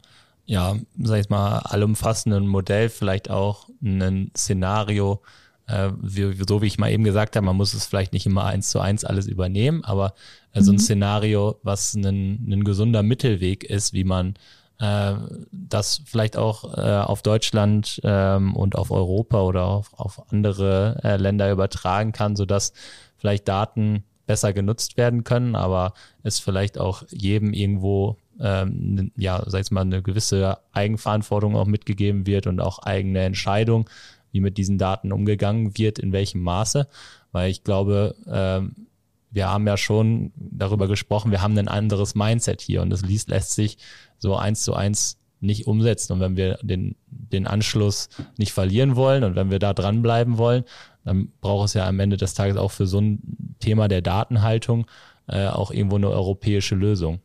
[0.46, 5.22] ja, sag ich mal, allumfassenden Modell vielleicht auch ein Szenario,
[5.66, 8.44] äh, wie, so wie ich mal eben gesagt habe, man muss es vielleicht nicht immer
[8.44, 10.14] eins zu eins alles übernehmen, aber
[10.52, 10.80] äh, so ein mhm.
[10.80, 12.04] Szenario, was ein,
[12.50, 14.34] ein gesunder Mittelweg ist, wie man
[14.78, 15.14] äh,
[15.52, 21.16] das vielleicht auch äh, auf Deutschland ähm, und auf Europa oder auf, auf andere äh,
[21.16, 22.72] Länder übertragen kann, sodass
[23.16, 29.62] vielleicht Daten besser genutzt werden können, aber es vielleicht auch jedem irgendwo ähm, ja, sag
[29.62, 33.88] ich mal, eine gewisse Eigenverantwortung auch mitgegeben wird und auch eigene Entscheidung,
[34.32, 36.88] wie mit diesen Daten umgegangen wird, in welchem Maße.
[37.32, 38.88] Weil ich glaube, ähm,
[39.30, 43.54] wir haben ja schon darüber gesprochen, wir haben ein anderes Mindset hier und das lässt
[43.54, 43.78] sich
[44.18, 46.14] so eins zu eins nicht umsetzen.
[46.14, 50.64] Und wenn wir den, den Anschluss nicht verlieren wollen und wenn wir da dranbleiben wollen,
[51.04, 54.86] dann braucht es ja am Ende des Tages auch für so ein Thema der Datenhaltung
[55.26, 57.20] äh, auch irgendwo eine europäische Lösung.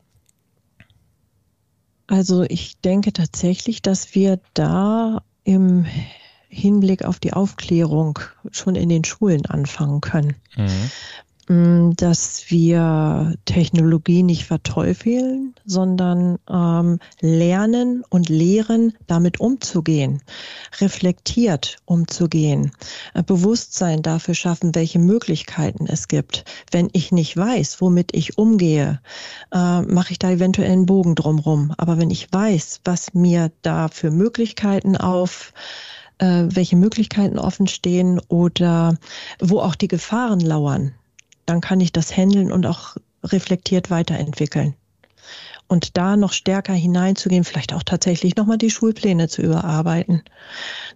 [2.10, 5.86] Also ich denke tatsächlich, dass wir da im
[6.50, 8.18] Hinblick auf die Aufklärung
[8.52, 10.36] schon in den Schulen anfangen können.
[10.58, 10.92] Mhm.
[11.52, 20.22] Mm, dass wir Technologie nicht verteufeln, sondern ähm, lernen und lehren, damit umzugehen,
[20.80, 22.72] reflektiert umzugehen,
[23.16, 26.46] äh, Bewusstsein dafür schaffen, welche Möglichkeiten es gibt.
[26.70, 29.02] Wenn ich nicht weiß, womit ich umgehe,
[29.52, 31.74] äh, mache ich da eventuell einen Bogen drumrum.
[31.80, 35.54] Aber wenn ich weiß, was mir da für Möglichkeiten auf
[36.20, 38.98] äh, welche Möglichkeiten offen stehen oder
[39.42, 40.94] wo auch die Gefahren lauern,
[41.50, 44.76] dann kann ich das handeln und auch reflektiert weiterentwickeln.
[45.68, 50.24] Und da noch stärker hineinzugehen, vielleicht auch tatsächlich nochmal die Schulpläne zu überarbeiten.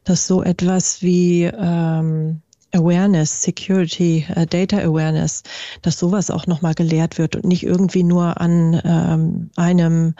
[0.03, 5.43] Dass so etwas wie ähm, Awareness, Security, äh, Data Awareness,
[5.83, 10.15] dass sowas auch nochmal gelehrt wird und nicht irgendwie nur an ähm, einem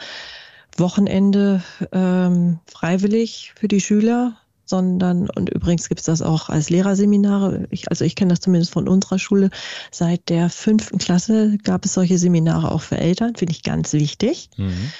[0.76, 7.66] Wochenende ähm, freiwillig für die Schüler, sondern, und übrigens gibt es das auch als Lehrerseminare,
[7.70, 9.50] ich, also ich kenne das zumindest von unserer Schule,
[9.90, 14.50] seit der fünften Klasse gab es solche Seminare auch für Eltern, finde ich ganz wichtig.
[14.56, 14.92] Mhm.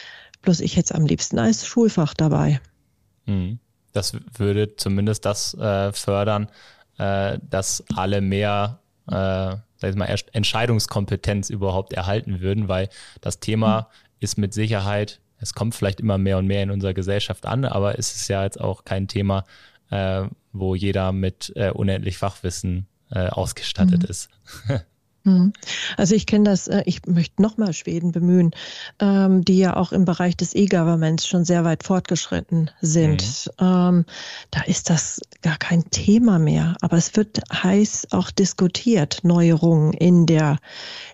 [0.42, 2.60] Bloß ich hätte es am liebsten als Schulfach dabei.
[3.26, 3.58] Mhm.
[3.92, 6.48] Das würde zumindest das äh, fördern,
[6.98, 12.88] äh, dass alle mehr äh, sag ich mal, Entscheidungskompetenz überhaupt erhalten würden, weil
[13.20, 14.16] das Thema mhm.
[14.20, 17.98] ist mit Sicherheit es kommt vielleicht immer mehr und mehr in unserer Gesellschaft an, aber
[17.98, 19.44] es ist ja jetzt auch kein Thema,
[19.90, 24.08] äh, wo jeder mit äh, unendlich Fachwissen äh, ausgestattet mhm.
[24.08, 24.30] ist.
[25.24, 25.54] Mhm.
[25.96, 28.50] Also ich kenne das, äh, ich möchte nochmal Schweden bemühen,
[29.00, 33.50] ähm, die ja auch im Bereich des E-Governments schon sehr weit fortgeschritten sind.
[33.58, 33.66] Mhm.
[33.66, 34.04] Ähm,
[34.50, 40.26] da ist das gar kein Thema mehr, aber es wird heiß auch diskutiert, Neuerungen in
[40.26, 40.58] der,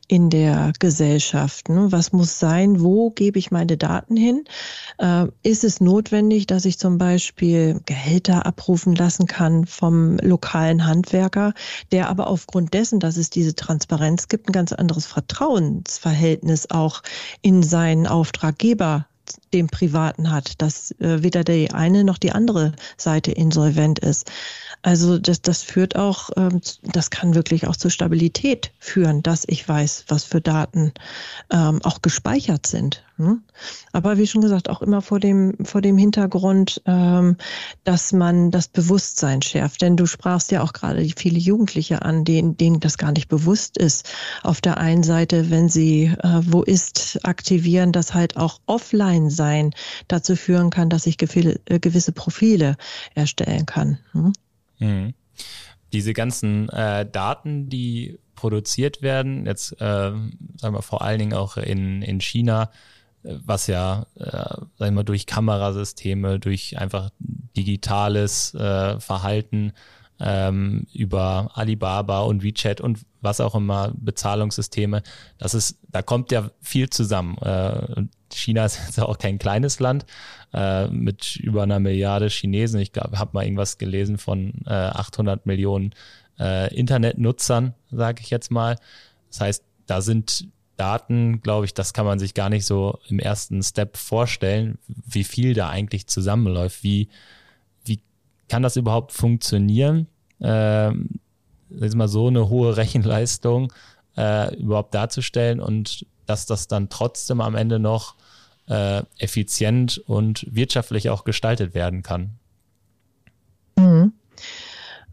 [0.08, 1.68] in der Gesellschaft.
[1.68, 1.92] Ne?
[1.92, 2.80] Was muss sein?
[2.80, 4.44] Wo gebe ich meine Daten hin?
[4.98, 11.54] Äh, ist es notwendig, dass ich zum Beispiel Gehälter abrufen lassen kann vom lokalen Handwerker,
[11.92, 17.02] der aber aufgrund dessen, dass es diese Transparenz gibt, ein ganz anderes Vertrauensverhältnis auch
[17.42, 19.06] in seinen Auftraggeber
[19.52, 24.30] dem Privaten hat, dass äh, weder die eine noch die andere Seite insolvent ist.
[24.82, 29.68] Also das, das führt auch, ähm, das kann wirklich auch zur Stabilität führen, dass ich
[29.68, 30.92] weiß, was für Daten
[31.52, 33.04] ähm, auch gespeichert sind.
[33.20, 33.42] Hm?
[33.92, 37.36] Aber wie schon gesagt, auch immer vor dem, vor dem Hintergrund, ähm,
[37.84, 39.82] dass man das Bewusstsein schärft.
[39.82, 43.76] Denn du sprachst ja auch gerade viele Jugendliche an, denen, denen das gar nicht bewusst
[43.76, 44.10] ist.
[44.42, 49.74] Auf der einen Seite, wenn sie äh, wo ist aktivieren, dass halt auch offline sein
[50.08, 52.78] dazu führen kann, dass ich gefehle, äh, gewisse Profile
[53.14, 53.98] erstellen kann.
[54.12, 54.32] Hm?
[54.78, 55.14] Mhm.
[55.92, 60.12] Diese ganzen äh, Daten, die produziert werden, jetzt äh,
[60.56, 62.70] sagen wir vor allen Dingen auch in, in China,
[63.22, 67.10] was ja, äh, sagen wir mal, durch Kamerasysteme, durch einfach
[67.56, 69.72] digitales äh, Verhalten
[70.20, 75.02] ähm, über Alibaba und WeChat und was auch immer, Bezahlungssysteme.
[75.38, 77.38] Das ist, da kommt ja viel zusammen.
[77.38, 80.06] Äh, China ist jetzt auch kein kleines Land
[80.52, 82.80] äh, mit über einer Milliarde Chinesen.
[82.80, 85.94] Ich habe mal irgendwas gelesen von äh, 800 Millionen
[86.38, 88.76] äh, Internetnutzern, sage ich jetzt mal.
[89.28, 90.48] Das heißt, da sind
[90.80, 95.24] Daten, glaube ich, das kann man sich gar nicht so im ersten Step vorstellen, wie
[95.24, 97.10] viel da eigentlich zusammenläuft, wie,
[97.84, 98.00] wie
[98.48, 100.06] kann das überhaupt funktionieren,
[100.40, 101.20] ähm,
[101.68, 103.70] jetzt mal so eine hohe Rechenleistung
[104.16, 108.14] äh, überhaupt darzustellen und dass das dann trotzdem am Ende noch
[108.66, 112.30] äh, effizient und wirtschaftlich auch gestaltet werden kann.
[113.76, 114.12] Mhm.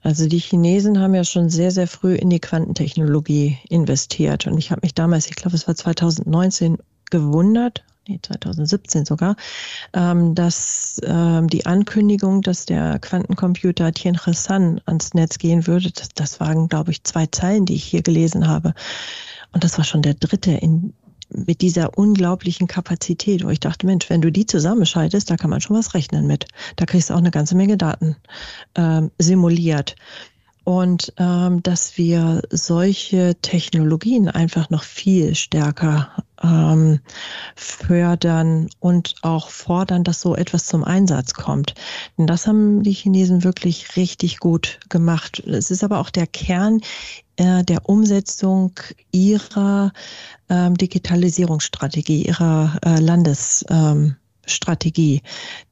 [0.08, 4.48] Also die Chinesen haben ja schon sehr, sehr früh in die Quantentechnologie investiert.
[4.48, 6.78] Und ich habe mich damals, ich glaube, es war 2019,
[7.12, 9.36] gewundert, nee, 2017 sogar,
[9.92, 16.08] ähm, dass ähm, die Ankündigung, dass der Quantencomputer Tianhe San ans Netz gehen würde, das,
[16.16, 18.76] das waren, glaube ich, zwei Zeilen, die ich hier gelesen habe.
[19.52, 20.94] Und das war schon der dritte in
[21.30, 25.62] mit dieser unglaublichen Kapazität, wo ich dachte, Mensch, wenn du die zusammenschaltest, da kann man
[25.62, 26.48] schon was rechnen mit.
[26.76, 28.16] Da kriegst du auch eine ganze Menge Daten
[28.76, 29.96] ähm, simuliert.
[30.64, 36.12] Und ähm, dass wir solche Technologien einfach noch viel stärker
[36.44, 37.00] ähm,
[37.88, 41.74] fördern und auch fordern, dass so etwas zum Einsatz kommt.
[42.18, 45.40] Denn das haben die Chinesen wirklich richtig gut gemacht.
[45.40, 46.82] Es ist aber auch der Kern
[47.38, 48.74] äh, der Umsetzung
[49.12, 49.94] ihrer
[50.50, 53.66] ähm, Digitalisierungsstrategie, ihrer äh, Landesstrategie.
[53.70, 54.16] Ähm,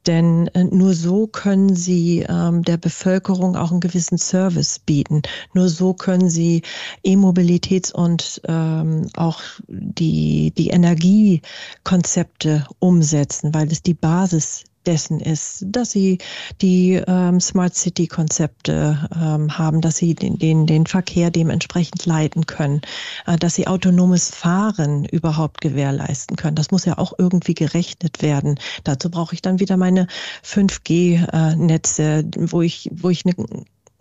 [0.06, 5.22] Denn äh, nur so können sie ähm, der Bevölkerung auch einen gewissen Service bieten.
[5.54, 6.62] Nur so können sie
[7.04, 15.90] E-Mobilitäts- und ähm, auch die, die Energiekonzepte umsetzen, weil es die Basis dessen ist, dass
[15.90, 16.18] sie
[16.60, 22.46] die ähm, Smart City Konzepte ähm, haben, dass sie den, den, den Verkehr dementsprechend leiten
[22.46, 22.80] können,
[23.26, 26.56] äh, dass sie autonomes Fahren überhaupt gewährleisten können.
[26.56, 28.58] Das muss ja auch irgendwie gerechnet werden.
[28.84, 30.06] Dazu brauche ich dann wieder meine
[30.44, 33.34] 5G-Netze, äh, wo ich, wo ich eine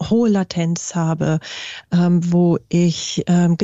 [0.02, 1.40] hohe Latenz habe,
[1.92, 3.58] ähm, wo ich ähm,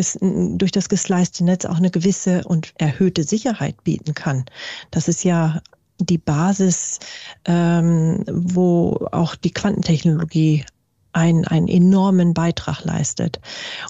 [0.58, 4.46] durch das gesleiste Netz auch eine gewisse und erhöhte Sicherheit bieten kann.
[4.92, 5.62] Das ist ja
[6.06, 7.00] die Basis,
[7.46, 10.66] ähm, wo auch die Quantentechnologie
[11.14, 13.40] einen, einen enormen Beitrag leistet.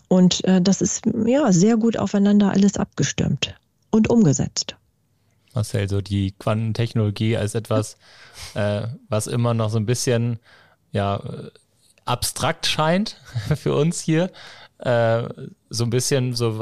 [0.07, 3.55] Und äh, das ist ja sehr gut aufeinander alles abgestimmt
[3.89, 4.75] und umgesetzt.
[5.53, 7.97] Marcel, so die Quantentechnologie als etwas,
[8.53, 10.39] äh, was immer noch so ein bisschen
[10.91, 11.21] ja
[12.05, 13.17] abstrakt scheint
[13.55, 14.31] für uns hier,
[14.81, 15.23] äh,
[15.69, 16.59] so ein bisschen so,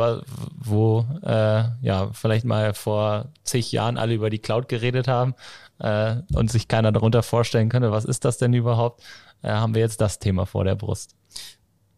[0.56, 5.36] wo äh, ja vielleicht mal vor zig Jahren alle über die Cloud geredet haben
[5.80, 9.04] äh, und sich keiner darunter vorstellen könnte, was ist das denn überhaupt,
[9.42, 11.16] äh, haben wir jetzt das Thema vor der Brust.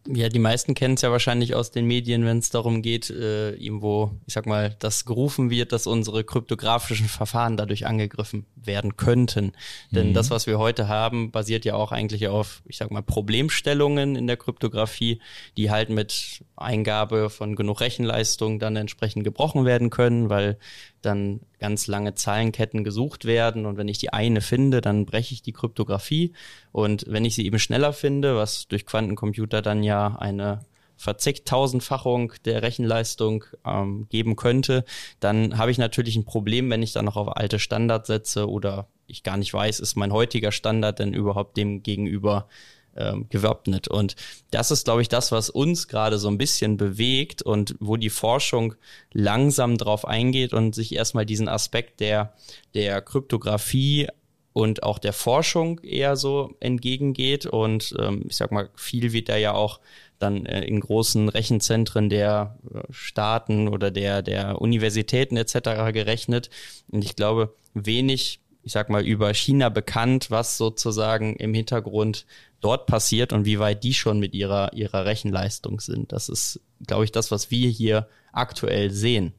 [0.08, 3.52] Ja, die meisten kennen es ja wahrscheinlich aus den Medien, wenn es darum geht, äh,
[3.52, 9.46] irgendwo, ich sag mal, dass gerufen wird, dass unsere kryptografischen Verfahren dadurch angegriffen werden könnten.
[9.90, 9.94] Mhm.
[9.94, 14.16] Denn das, was wir heute haben, basiert ja auch eigentlich auf, ich sag mal, Problemstellungen
[14.16, 15.20] in der Kryptographie,
[15.56, 20.58] die halt mit Eingabe von genug Rechenleistung dann entsprechend gebrochen werden können, weil
[21.02, 25.42] dann ganz lange Zahlenketten gesucht werden und wenn ich die eine finde, dann breche ich
[25.42, 26.32] die Kryptographie.
[26.72, 30.60] Und wenn ich sie eben schneller finde, was durch Quantencomputer dann ja eine
[30.96, 34.84] verzigtausendfachung der Rechenleistung ähm, geben könnte,
[35.20, 38.88] dann habe ich natürlich ein Problem, wenn ich dann noch auf alte Standards setze oder
[39.06, 42.48] ich gar nicht weiß, ist mein heutiger Standard denn überhaupt dem gegenüber
[42.96, 43.88] ähm, gewappnet.
[43.88, 44.16] Und
[44.50, 48.10] das ist, glaube ich, das, was uns gerade so ein bisschen bewegt und wo die
[48.10, 48.74] Forschung
[49.12, 52.34] langsam drauf eingeht und sich erstmal diesen Aspekt der,
[52.74, 54.08] der Kryptographie
[54.52, 57.46] und auch der Forschung eher so entgegengeht.
[57.46, 59.80] Und ähm, ich sag mal, viel wird da ja auch
[60.18, 65.92] dann äh, in großen Rechenzentren der äh, Staaten oder der, der Universitäten etc.
[65.92, 66.50] gerechnet.
[66.90, 72.26] Und ich glaube, wenig ich sag mal, über China bekannt, was sozusagen im Hintergrund
[72.62, 76.12] dort passiert und wie weit die schon mit ihrer, ihrer Rechenleistung sind.
[76.12, 79.34] Das ist, glaube ich, das, was wir hier aktuell sehen.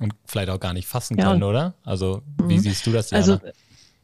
[0.00, 1.24] Und vielleicht auch gar nicht fassen ja.
[1.24, 1.74] können, oder?
[1.82, 2.60] Also, wie mhm.
[2.60, 3.20] siehst du das, Jana?
[3.20, 3.40] Also,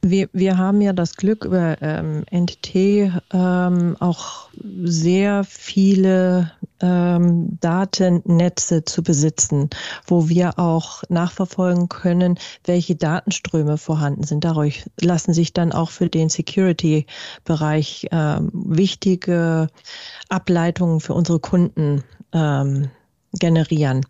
[0.03, 4.49] wir, wir haben ja das Glück, über ähm, NTT ähm, auch
[4.83, 6.53] sehr viele
[6.85, 9.71] ähm, Datennetze zu besitzen,
[10.07, 14.45] wo wir auch nachverfolgen können, welche Datenströme vorhanden sind.
[14.45, 19.69] Dadurch lassen sich dann auch für den Security-Bereich ähm, wichtige
[20.29, 22.91] Ableitungen für unsere Kunden ähm,
[23.39, 24.07] generieren.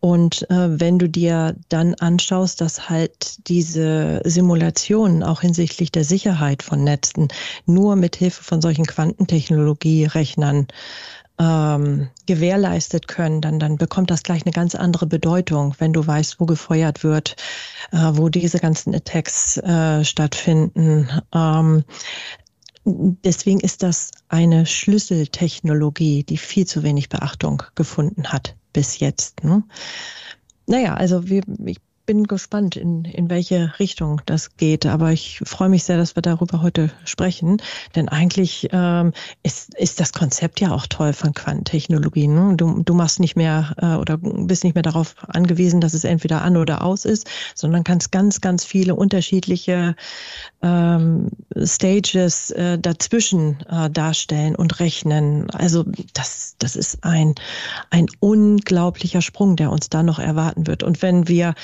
[0.00, 6.62] Und äh, wenn du dir dann anschaust, dass halt diese Simulationen auch hinsichtlich der Sicherheit
[6.62, 7.28] von Netzen
[7.66, 10.66] nur mit Hilfe von solchen Quantentechnologie-Rechnern
[11.38, 16.38] ähm, gewährleistet können, dann, dann bekommt das gleich eine ganz andere Bedeutung, wenn du weißt,
[16.38, 17.36] wo gefeuert wird,
[17.92, 21.08] äh, wo diese ganzen Attacks äh, stattfinden.
[21.34, 21.84] Ähm,
[22.84, 29.42] deswegen ist das eine Schlüsseltechnologie, die viel zu wenig Beachtung gefunden hat bis jetzt.
[29.42, 29.64] Ne?
[30.66, 34.86] Naja, also wir, ich bin gespannt, in, in welche Richtung das geht.
[34.86, 37.62] Aber ich freue mich sehr, dass wir darüber heute sprechen.
[37.96, 42.34] Denn eigentlich ähm, ist, ist das Konzept ja auch toll von Quantentechnologien.
[42.34, 42.56] Ne?
[42.56, 46.42] Du, du machst nicht mehr äh, oder bist nicht mehr darauf angewiesen, dass es entweder
[46.42, 49.96] an oder aus ist, sondern kannst ganz, ganz viele unterschiedliche
[50.62, 51.30] ähm,
[51.62, 55.50] Stages äh, dazwischen äh, darstellen und rechnen.
[55.50, 57.34] Also das, das ist ein,
[57.90, 60.82] ein unglaublicher Sprung, der uns da noch erwarten wird.
[60.82, 61.54] Und wenn wir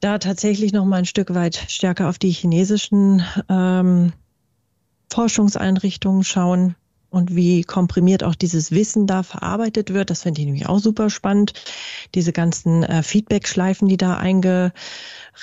[0.00, 4.12] da tatsächlich noch mal ein Stück weit stärker auf die chinesischen ähm,
[5.10, 6.76] Forschungseinrichtungen schauen
[7.14, 10.10] und wie komprimiert auch dieses Wissen da verarbeitet wird.
[10.10, 11.52] Das finde ich nämlich auch super spannend.
[12.14, 14.72] Diese ganzen äh, Feedback-Schleifen, die da einge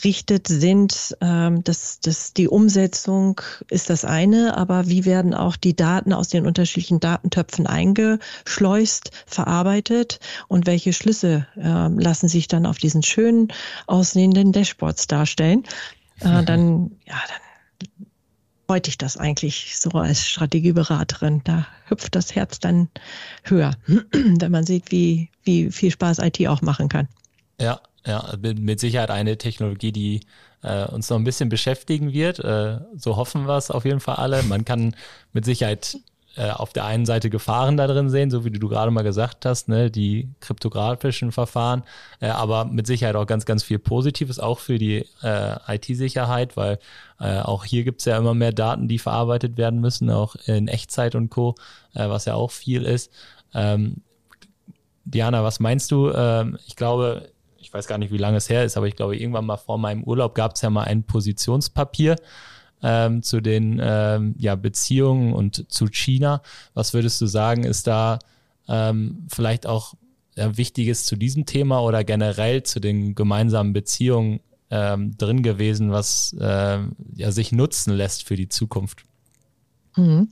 [0.03, 1.15] richtet sind.
[1.21, 6.27] Ähm, das, das, die Umsetzung ist das eine, aber wie werden auch die Daten aus
[6.27, 10.19] den unterschiedlichen Datentöpfen eingeschleust, verarbeitet
[10.49, 13.47] und welche Schlüsse äh, lassen sich dann auf diesen schönen
[13.87, 15.63] aussehenden Dashboards darstellen?
[16.19, 17.50] Äh, dann, ja, dann
[18.71, 21.41] freut dich das eigentlich so als Strategieberaterin.
[21.43, 22.87] Da hüpft das Herz dann
[23.43, 23.73] höher,
[24.13, 27.09] wenn man sieht, wie, wie viel Spaß IT auch machen kann.
[27.59, 30.21] Ja, ja, mit Sicherheit eine Technologie, die
[30.63, 32.39] äh, uns noch ein bisschen beschäftigen wird.
[32.39, 34.41] Äh, so hoffen wir es auf jeden Fall alle.
[34.43, 34.95] Man kann
[35.33, 35.97] mit Sicherheit
[36.35, 39.45] äh, auf der einen Seite Gefahren da drin sehen, so wie du gerade mal gesagt
[39.45, 41.83] hast, ne, die kryptografischen Verfahren,
[42.19, 46.79] äh, aber mit Sicherheit auch ganz, ganz viel Positives, auch für die äh, IT-Sicherheit, weil
[47.19, 50.67] äh, auch hier gibt es ja immer mehr Daten, die verarbeitet werden müssen, auch in
[50.67, 51.55] Echtzeit und Co.,
[51.93, 53.11] äh, was ja auch viel ist.
[53.53, 53.97] Ähm,
[55.03, 56.11] Diana, was meinst du?
[56.11, 59.17] Ähm, ich glaube, ich weiß gar nicht, wie lange es her ist, aber ich glaube,
[59.17, 62.15] irgendwann mal vor meinem Urlaub gab es ja mal ein Positionspapier
[62.83, 66.41] ähm, zu den ähm, ja, Beziehungen und zu China.
[66.73, 68.19] Was würdest du sagen, ist da
[68.67, 69.93] ähm, vielleicht auch
[70.35, 76.33] ja, Wichtiges zu diesem Thema oder generell zu den gemeinsamen Beziehungen ähm, drin gewesen, was
[76.39, 76.79] äh,
[77.15, 79.03] ja, sich nutzen lässt für die Zukunft?
[79.97, 80.29] Mhm.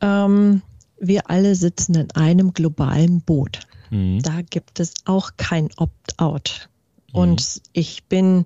[0.00, 0.62] Ähm,
[1.00, 3.60] wir alle sitzen in einem globalen Boot.
[3.90, 4.20] Mhm.
[4.22, 6.68] Da gibt es auch kein Opt-out.
[7.12, 7.18] Mhm.
[7.18, 8.44] Und ich bin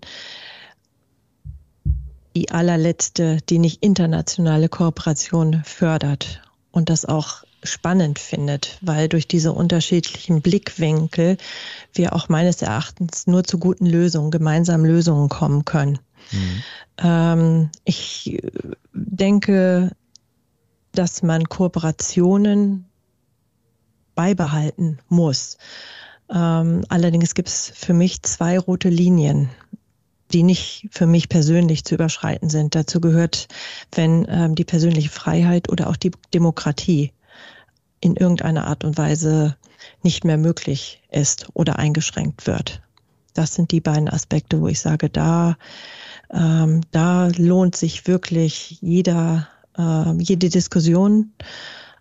[2.34, 9.52] die allerletzte, die nicht internationale Kooperation fördert und das auch spannend findet, weil durch diese
[9.52, 11.36] unterschiedlichen Blickwinkel
[11.92, 15.98] wir auch meines Erachtens nur zu guten Lösungen, gemeinsamen Lösungen kommen können.
[16.32, 16.62] Mhm.
[16.98, 18.42] Ähm, ich
[18.92, 19.92] denke,
[20.92, 22.86] dass man Kooperationen
[24.14, 25.56] beibehalten muss.
[26.30, 29.50] Ähm, allerdings gibt es für mich zwei rote Linien,
[30.32, 32.74] die nicht für mich persönlich zu überschreiten sind.
[32.74, 33.48] Dazu gehört,
[33.94, 37.12] wenn ähm, die persönliche Freiheit oder auch die Demokratie
[38.00, 39.56] in irgendeiner Art und Weise
[40.02, 42.82] nicht mehr möglich ist oder eingeschränkt wird.
[43.34, 45.56] Das sind die beiden Aspekte, wo ich sage, da,
[46.30, 51.32] ähm, da lohnt sich wirklich jeder, äh, jede Diskussion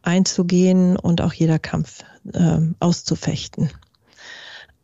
[0.01, 2.03] einzugehen und auch jeder Kampf
[2.33, 3.69] äh, auszufechten.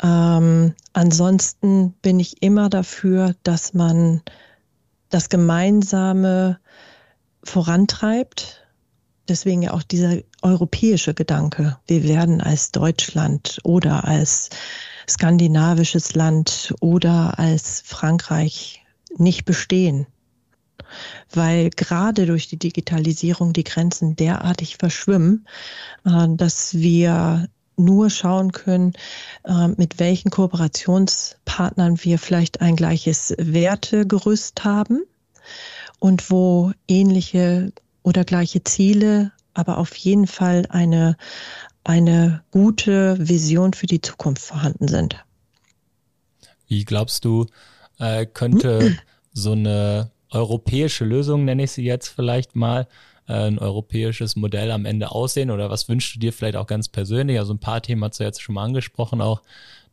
[0.02, 4.22] Ähm, ansonsten bin ich immer dafür, dass man
[5.10, 6.60] das Gemeinsame
[7.44, 8.68] vorantreibt.
[9.28, 11.78] Deswegen ja auch dieser europäische Gedanke.
[11.88, 14.50] Wir werden als Deutschland oder als
[15.10, 18.84] skandinavisches Land oder als Frankreich
[19.18, 20.08] nicht bestehen
[21.32, 25.48] weil gerade durch die Digitalisierung die Grenzen derartig verschwimmen,
[26.06, 28.94] äh, dass wir nur schauen können,
[29.44, 35.04] äh, mit welchen Kooperationspartnern wir vielleicht ein gleiches Wertegerüst haben
[36.00, 37.72] und wo ähnliche
[38.04, 41.18] oder gleiche Ziele, aber auf jeden Fall eine,
[41.84, 45.24] eine gute Vision für die Zukunft vorhanden sind.
[46.68, 47.46] Wie glaubst du,
[48.00, 48.98] äh, könnte
[49.34, 52.88] so eine europäische Lösung, nenne ich sie jetzt vielleicht mal,
[53.28, 55.52] ein europäisches Modell am Ende aussehen?
[55.52, 57.40] Oder was wünschst du dir vielleicht auch ganz persönlich?
[57.40, 59.42] Also ein paar Themen hast du jetzt schon mal angesprochen, auch,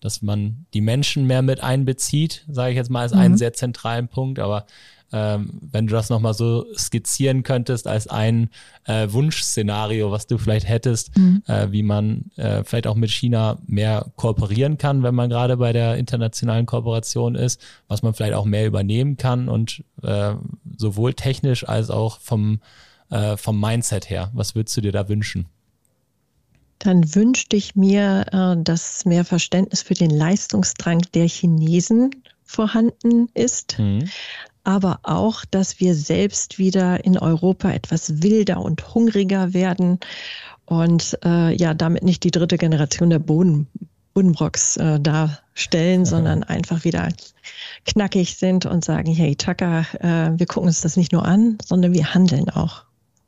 [0.01, 3.21] dass man die Menschen mehr mit einbezieht, sage ich jetzt mal als mhm.
[3.21, 4.39] einen sehr zentralen Punkt.
[4.39, 4.67] Aber
[5.15, 8.51] ähm, wenn du das nochmal so skizzieren könntest als ein
[8.85, 11.43] äh, Wunschszenario, was du vielleicht hättest, mhm.
[11.47, 15.73] äh, wie man äh, vielleicht auch mit China mehr kooperieren kann, wenn man gerade bei
[15.73, 20.35] der internationalen Kooperation ist, was man vielleicht auch mehr übernehmen kann und äh,
[20.77, 22.61] sowohl technisch als auch vom,
[23.15, 24.31] äh, vom Mindset her.
[24.35, 25.47] Was würdest du dir da wünschen?
[26.79, 32.11] Dann wünschte ich mir, äh, dass mehr Verständnis für den Leistungsdrang der Chinesen
[32.45, 33.79] vorhanden ist.
[33.79, 34.09] Mhm
[34.65, 40.01] aber auch, dass wir selbst wieder in Europa etwas wilder und hungriger werden
[40.65, 43.69] und äh, ja damit nicht die dritte Generation der Boden,
[44.15, 46.07] Bodenbrocks äh, darstellen, ja.
[46.07, 47.09] sondern einfach wieder
[47.85, 51.93] knackig sind und sagen, hey Tucker, äh, wir gucken uns das nicht nur an, sondern
[51.93, 52.85] wir handeln auch.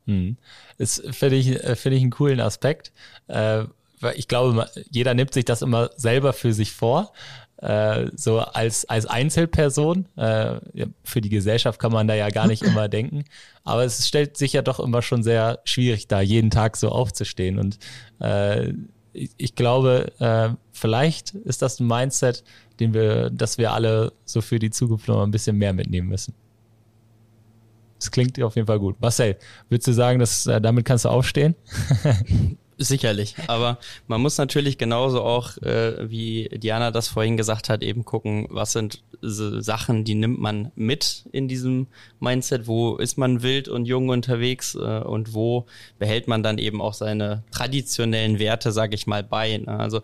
[0.07, 0.37] Hm.
[0.77, 2.91] Das finde ich, äh, finde ich einen coolen Aspekt.
[3.27, 3.65] Äh,
[3.99, 7.13] weil ich glaube, jeder nimmt sich das immer selber für sich vor
[7.57, 10.05] äh, so als, als Einzelperson.
[10.15, 10.59] Äh,
[11.03, 13.25] für die Gesellschaft kann man da ja gar nicht immer denken.
[13.63, 17.59] Aber es stellt sich ja doch immer schon sehr schwierig da, jeden Tag so aufzustehen.
[17.59, 17.79] Und
[18.21, 18.73] äh,
[19.13, 20.11] ich, ich glaube,
[20.71, 22.43] vielleicht ist das ein Mindset,
[22.79, 26.35] den wir, dass wir alle so für die Zukunft noch ein bisschen mehr mitnehmen müssen.
[27.99, 28.99] Das klingt auf jeden Fall gut.
[29.01, 29.37] Marcel,
[29.69, 31.55] würdest du sagen, dass äh, damit kannst du aufstehen?
[32.79, 38.05] Sicherlich, aber man muss natürlich genauso auch, äh, wie Diana das vorhin gesagt hat, eben
[38.05, 41.87] gucken, was sind Sachen, die nimmt man mit in diesem
[42.19, 45.65] Mindset, wo ist man wild und jung unterwegs äh, und wo
[45.97, 49.57] behält man dann eben auch seine traditionellen Werte, sage ich mal, bei.
[49.57, 49.79] Ne?
[49.79, 50.01] Also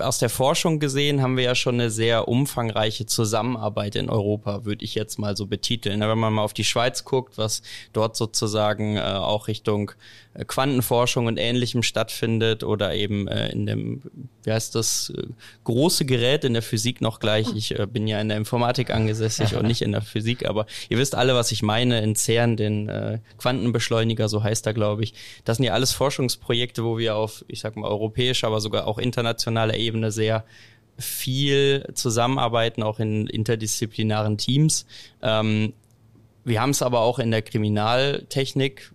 [0.00, 4.84] aus der Forschung gesehen haben wir ja schon eine sehr umfangreiche Zusammenarbeit in Europa, würde
[4.84, 6.00] ich jetzt mal so betiteln.
[6.00, 9.92] Wenn man mal auf die Schweiz guckt, was dort sozusagen äh, auch Richtung
[10.34, 14.02] äh, Quantenforschung und ähnlichem stattfindet oder eben äh, in dem,
[14.44, 15.22] wie heißt das, äh,
[15.64, 17.48] große Gerät in der Physik noch gleich.
[17.56, 20.98] Ich äh, bin ja in der Informatik angesässig und nicht in der Physik, aber ihr
[20.98, 25.14] wisst alle, was ich meine, in CERN, den Quantenbeschleuniger, so heißt er, glaube ich.
[25.44, 28.98] Das sind ja alles Forschungsprojekte, wo wir auf, ich sag mal, europäischer, aber sogar auch
[28.98, 30.44] internationaler Ebene sehr
[30.98, 34.86] viel zusammenarbeiten, auch in interdisziplinären Teams.
[35.22, 35.72] Ähm,
[36.44, 38.92] wir haben es aber auch in der Kriminaltechnik,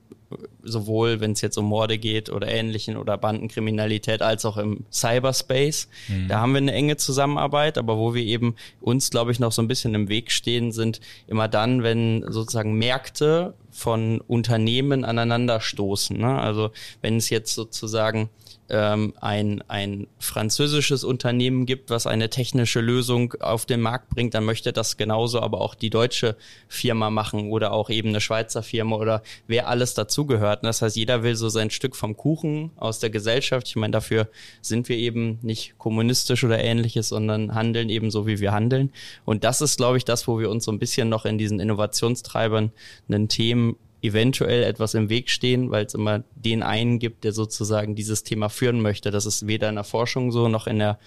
[0.63, 5.87] sowohl wenn es jetzt um Morde geht oder Ähnlichen oder Bandenkriminalität, als auch im Cyberspace.
[6.07, 6.27] Mhm.
[6.27, 9.61] Da haben wir eine enge Zusammenarbeit, aber wo wir eben uns, glaube ich, noch so
[9.61, 16.17] ein bisschen im Weg stehen, sind immer dann, wenn sozusagen Märkte von Unternehmen aneinanderstoßen.
[16.17, 16.39] Ne?
[16.39, 16.71] Also
[17.01, 18.29] wenn es jetzt sozusagen
[18.70, 24.45] ähm, ein, ein französisches Unternehmen gibt, was eine technische Lösung auf den Markt bringt, dann
[24.45, 26.36] möchte das genauso aber auch die deutsche
[26.68, 30.63] Firma machen oder auch eben eine Schweizer Firma oder wer alles dazugehört.
[30.63, 33.68] Das heißt, jeder will so sein Stück vom Kuchen aus der Gesellschaft.
[33.68, 34.30] Ich meine, dafür
[34.61, 38.91] sind wir eben nicht kommunistisch oder ähnliches, sondern handeln eben so, wie wir handeln.
[39.26, 41.59] Und das ist, glaube ich, das, wo wir uns so ein bisschen noch in diesen
[41.59, 42.72] Innovationstreibern
[43.07, 47.95] einen Themen eventuell etwas im Weg stehen, weil es immer den einen gibt, der sozusagen
[47.95, 49.11] dieses Thema führen möchte.
[49.11, 50.99] Das ist weder in der Forschung so noch in der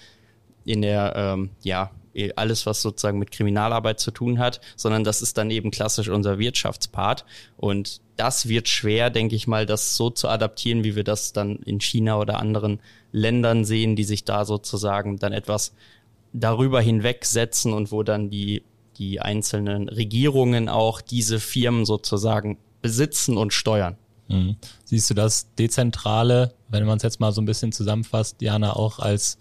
[0.65, 5.21] in der ähm, ja eh, alles, was sozusagen mit Kriminalarbeit zu tun hat, sondern das
[5.21, 7.25] ist dann eben klassisch unser Wirtschaftspart.
[7.57, 11.57] Und das wird schwer, denke ich mal, das so zu adaptieren, wie wir das dann
[11.57, 12.81] in China oder anderen
[13.11, 15.73] Ländern sehen, die sich da sozusagen dann etwas
[16.33, 18.63] darüber hinwegsetzen und wo dann die,
[18.97, 23.97] die einzelnen Regierungen auch diese Firmen sozusagen besitzen und steuern.
[24.27, 24.57] Mhm.
[24.85, 28.99] Siehst du das Dezentrale, wenn man es jetzt mal so ein bisschen zusammenfasst, Jana, auch
[28.99, 29.37] als,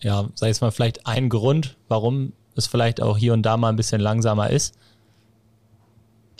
[0.00, 3.68] ja, sag ich mal, vielleicht ein Grund, warum es vielleicht auch hier und da mal
[3.68, 4.74] ein bisschen langsamer ist?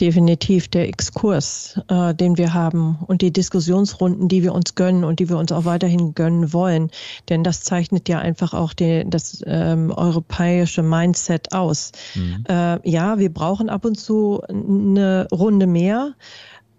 [0.03, 5.21] Definitiv der Exkurs, äh, den wir haben und die Diskussionsrunden, die wir uns gönnen und
[5.21, 6.91] die wir uns auch weiterhin gönnen wollen.
[7.29, 11.93] Denn das zeichnet ja einfach auch die, das ähm, europäische Mindset aus.
[12.15, 12.43] Mhm.
[12.49, 16.15] Äh, ja, wir brauchen ab und zu eine Runde mehr.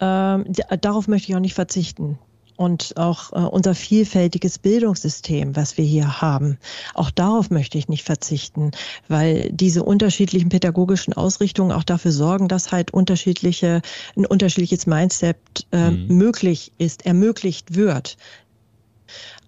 [0.01, 0.45] Ähm,
[0.83, 2.18] darauf möchte ich auch nicht verzichten
[2.57, 6.59] und auch äh, unser vielfältiges Bildungssystem, was wir hier haben.
[6.95, 8.71] Auch darauf möchte ich nicht verzichten,
[9.09, 13.83] weil diese unterschiedlichen pädagogischen Ausrichtungen auch dafür sorgen, dass halt unterschiedliche,
[14.17, 15.37] ein unterschiedliches Mindset
[15.73, 16.17] äh, mhm.
[16.17, 18.17] möglich ist, ermöglicht wird.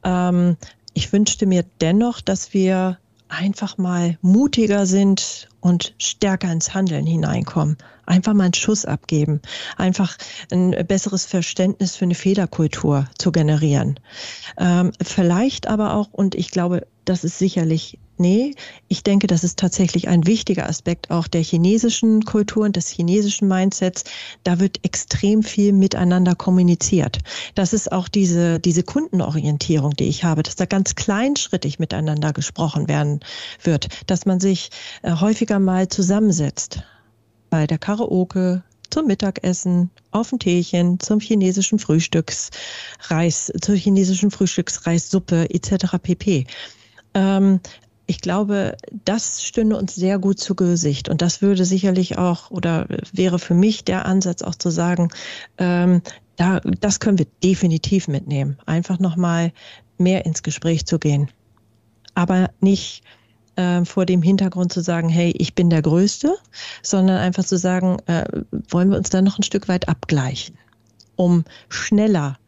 [0.05, 0.57] Ähm,
[0.95, 2.99] ich wünschte mir dennoch, dass wir
[3.37, 7.77] einfach mal mutiger sind und stärker ins Handeln hineinkommen.
[8.07, 9.41] Einfach mal einen Schuss abgeben.
[9.77, 10.17] Einfach
[10.51, 13.99] ein besseres Verständnis für eine Fehlerkultur zu generieren.
[14.59, 18.55] Ähm, vielleicht aber auch, und ich glaube, das ist sicherlich Nee,
[18.89, 23.47] ich denke, das ist tatsächlich ein wichtiger Aspekt auch der chinesischen Kultur und des chinesischen
[23.47, 24.05] Mindsets.
[24.43, 27.19] Da wird extrem viel miteinander kommuniziert.
[27.55, 32.89] Das ist auch diese, diese Kundenorientierung, die ich habe, dass da ganz kleinschrittig miteinander gesprochen
[32.89, 33.21] werden
[33.63, 34.71] wird, dass man sich
[35.03, 36.83] äh, häufiger mal zusammensetzt
[37.51, 45.99] bei der Karaoke, zum Mittagessen, auf ein Teechen, zum chinesischen Frühstücksreis, zur chinesischen Frühstücksreissuppe etc.
[46.03, 46.47] pp.
[48.07, 51.09] Ich glaube, das stünde uns sehr gut zu Gesicht.
[51.09, 55.11] Und das würde sicherlich auch oder wäre für mich der Ansatz auch zu sagen,
[55.59, 56.03] ähm,
[56.37, 58.59] da, das können wir definitiv mitnehmen.
[58.67, 59.53] Einfach nochmal
[59.99, 61.29] mehr ins Gespräch zu gehen.
[62.15, 63.03] Aber nicht
[63.57, 66.37] äh, vor dem Hintergrund zu sagen, hey, ich bin der Größte,
[66.83, 68.25] sondern einfach zu sagen, äh,
[68.69, 70.57] wollen wir uns da noch ein Stück weit abgleichen,
[71.17, 72.39] um schneller,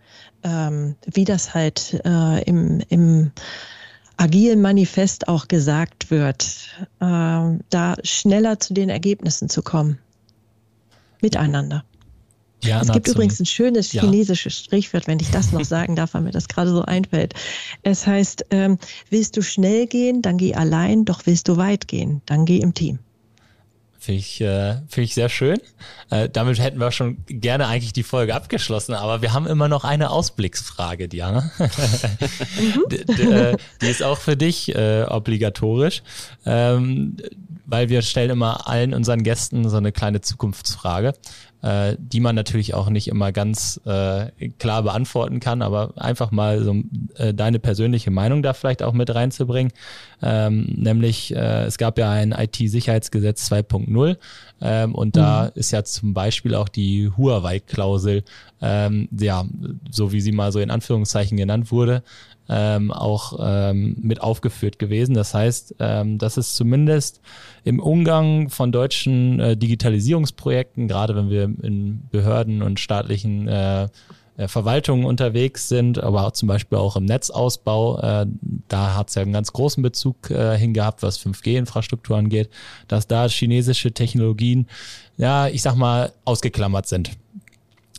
[0.42, 3.32] ähm, wie das halt äh, im, im
[4.18, 6.68] agilen Manifest auch gesagt wird,
[7.00, 9.98] äh, da schneller zu den Ergebnissen zu kommen.
[11.22, 11.84] Miteinander.
[12.62, 14.02] Ja, es gibt übrigens ein schönes ja.
[14.02, 17.34] chinesisches Sprichwort, wenn ich das noch sagen darf, weil mir das gerade so einfällt.
[17.82, 18.78] Es heißt, ähm,
[19.10, 22.74] willst du schnell gehen, dann geh allein, doch willst du weit gehen, dann geh im
[22.74, 22.98] Team.
[24.00, 25.58] Finde ich, äh, find ich sehr schön.
[26.10, 29.82] Äh, damit hätten wir schon gerne eigentlich die Folge abgeschlossen, aber wir haben immer noch
[29.82, 31.50] eine Ausblicksfrage, Diana.
[31.58, 32.84] mhm.
[32.90, 36.02] die, äh, die ist auch für dich äh, obligatorisch,
[36.46, 37.16] ähm,
[37.66, 41.14] weil wir stellen immer allen unseren Gästen so eine kleine Zukunftsfrage
[41.62, 46.62] äh, die man natürlich auch nicht immer ganz äh, klar beantworten kann, aber einfach mal
[46.62, 46.76] so
[47.16, 49.72] äh, deine persönliche Meinung da vielleicht auch mit reinzubringen.
[50.22, 54.16] Ähm, nämlich, äh, es gab ja ein IT-Sicherheitsgesetz 2.0
[54.60, 55.50] ähm, und da mhm.
[55.54, 58.24] ist ja zum Beispiel auch die Huawei-Klausel,
[58.60, 59.44] ähm, ja,
[59.90, 62.02] so wie sie mal so in Anführungszeichen genannt wurde,
[62.48, 65.14] ähm, auch ähm, mit aufgeführt gewesen.
[65.14, 67.20] Das heißt, ähm, dass es zumindest
[67.64, 73.88] im Umgang von deutschen äh, Digitalisierungsprojekten, gerade wenn wir in Behörden und staatlichen äh,
[74.36, 78.26] äh Verwaltungen unterwegs sind, aber auch zum Beispiel auch im Netzausbau, äh,
[78.68, 82.48] da hat es ja einen ganz großen Bezug äh, hingehabt, was 5G-Infrastruktur angeht,
[82.86, 84.68] dass da chinesische Technologien,
[85.18, 87.10] ja, ich sag mal, ausgeklammert sind.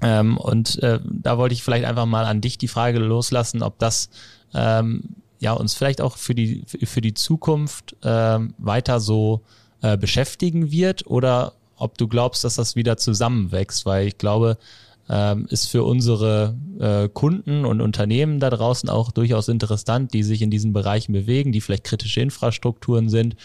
[0.01, 3.79] Ähm, und äh, da wollte ich vielleicht einfach mal an dich die Frage loslassen, ob
[3.79, 4.09] das
[4.53, 9.41] ähm, ja uns vielleicht auch für die für die Zukunft ähm, weiter so
[9.81, 14.57] äh, beschäftigen wird oder ob du glaubst, dass das wieder zusammenwächst, weil ich glaube,
[15.09, 20.41] ähm, ist für unsere äh, Kunden und Unternehmen da draußen auch durchaus interessant, die sich
[20.41, 23.35] in diesen Bereichen bewegen, die vielleicht kritische Infrastrukturen sind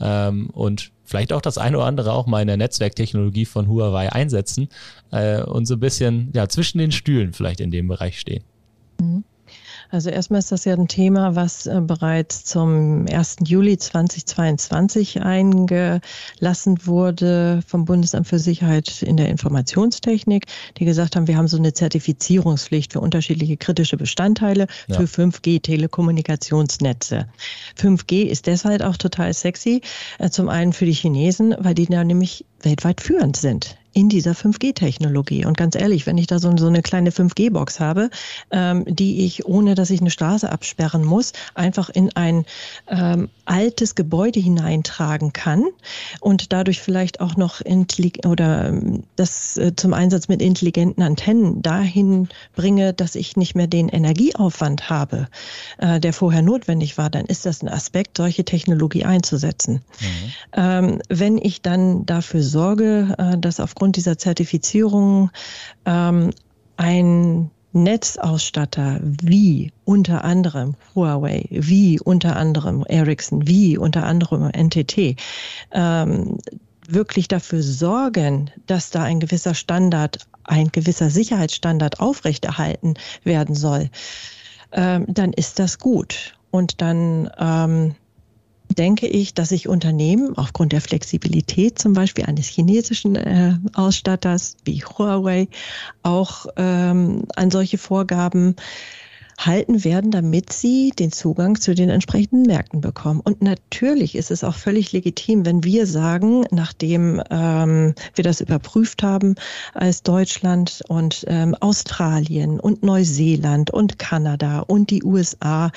[0.00, 4.10] ähm, und vielleicht auch das eine oder andere auch mal in der Netzwerktechnologie von Huawei
[4.10, 4.68] einsetzen
[5.12, 8.42] äh, und so ein bisschen ja zwischen den Stühlen vielleicht in dem Bereich stehen.
[9.00, 9.24] Mhm.
[9.92, 13.36] Also erstmal ist das ja ein Thema, was äh, bereits zum 1.
[13.44, 20.46] Juli 2022 eingelassen wurde vom Bundesamt für Sicherheit in der Informationstechnik,
[20.78, 24.96] die gesagt haben, wir haben so eine Zertifizierungspflicht für unterschiedliche kritische Bestandteile ja.
[24.96, 27.26] für 5G-Telekommunikationsnetze.
[27.78, 29.82] 5G ist deshalb auch total sexy,
[30.18, 34.32] äh, zum einen für die Chinesen, weil die da nämlich weltweit führend sind in dieser
[34.32, 35.44] 5G-Technologie.
[35.44, 38.10] Und ganz ehrlich, wenn ich da so, so eine kleine 5G-Box habe,
[38.50, 42.44] ähm, die ich, ohne dass ich eine Straße absperren muss, einfach in ein
[42.88, 45.64] ähm, altes Gebäude hineintragen kann
[46.20, 47.60] und dadurch vielleicht auch noch
[48.26, 53.66] oder ähm, das äh, zum Einsatz mit intelligenten Antennen dahin bringe, dass ich nicht mehr
[53.66, 55.28] den Energieaufwand habe,
[55.78, 59.82] äh, der vorher notwendig war, dann ist das ein Aspekt, solche Technologie einzusetzen.
[60.00, 60.32] Mhm.
[60.54, 65.32] Ähm, wenn ich dann dafür sorge, äh, dass aufgrund aufgrund dieser Zertifizierung
[65.86, 66.30] ähm,
[66.76, 75.16] ein Netzausstatter wie unter anderem Huawei, wie unter anderem Ericsson, wie unter anderem NTT
[75.72, 76.38] ähm,
[76.86, 83.90] wirklich dafür sorgen, dass da ein gewisser Standard, ein gewisser Sicherheitsstandard aufrechterhalten werden soll,
[84.70, 86.36] ähm, dann ist das gut.
[86.52, 87.96] Und dann ähm,
[88.74, 94.82] denke ich, dass sich Unternehmen aufgrund der Flexibilität zum Beispiel eines chinesischen äh, Ausstatters wie
[94.84, 95.48] Huawei
[96.02, 98.56] auch ähm, an solche Vorgaben
[99.46, 103.20] halten werden, damit sie den Zugang zu den entsprechenden Märkten bekommen.
[103.20, 109.02] Und natürlich ist es auch völlig legitim, wenn wir sagen, nachdem ähm, wir das überprüft
[109.02, 109.34] haben
[109.74, 115.70] als Deutschland und ähm, Australien und Neuseeland und Kanada und die USA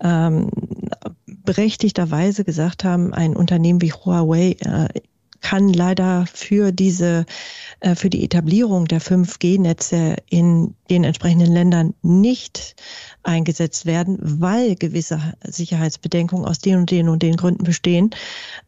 [0.00, 0.50] ähm,
[1.26, 4.88] berechtigterweise gesagt haben, ein Unternehmen wie Huawei äh,
[5.40, 7.24] kann leider für diese,
[7.80, 12.76] äh, für die Etablierung der 5G-Netze in den entsprechenden Ländern nicht
[13.22, 18.10] eingesetzt werden, weil gewisse Sicherheitsbedenkungen aus den und den und den Gründen bestehen,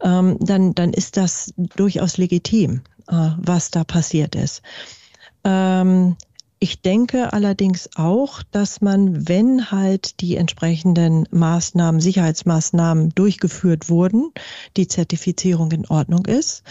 [0.03, 4.63] ähm, dann, dann ist das durchaus legitim, äh, was da passiert ist.
[5.45, 6.17] Ähm,
[6.63, 14.31] Ich denke allerdings auch, dass man, wenn halt die entsprechenden Maßnahmen, Sicherheitsmaßnahmen durchgeführt wurden,
[14.77, 16.63] die Zertifizierung in Ordnung ist,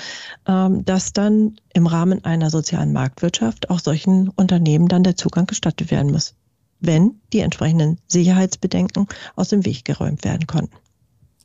[0.46, 5.90] ähm, dass dann im Rahmen einer sozialen Marktwirtschaft auch solchen Unternehmen dann der Zugang gestattet
[5.90, 6.36] werden muss,
[6.80, 10.76] wenn die entsprechenden Sicherheitsbedenken aus dem Weg geräumt werden konnten.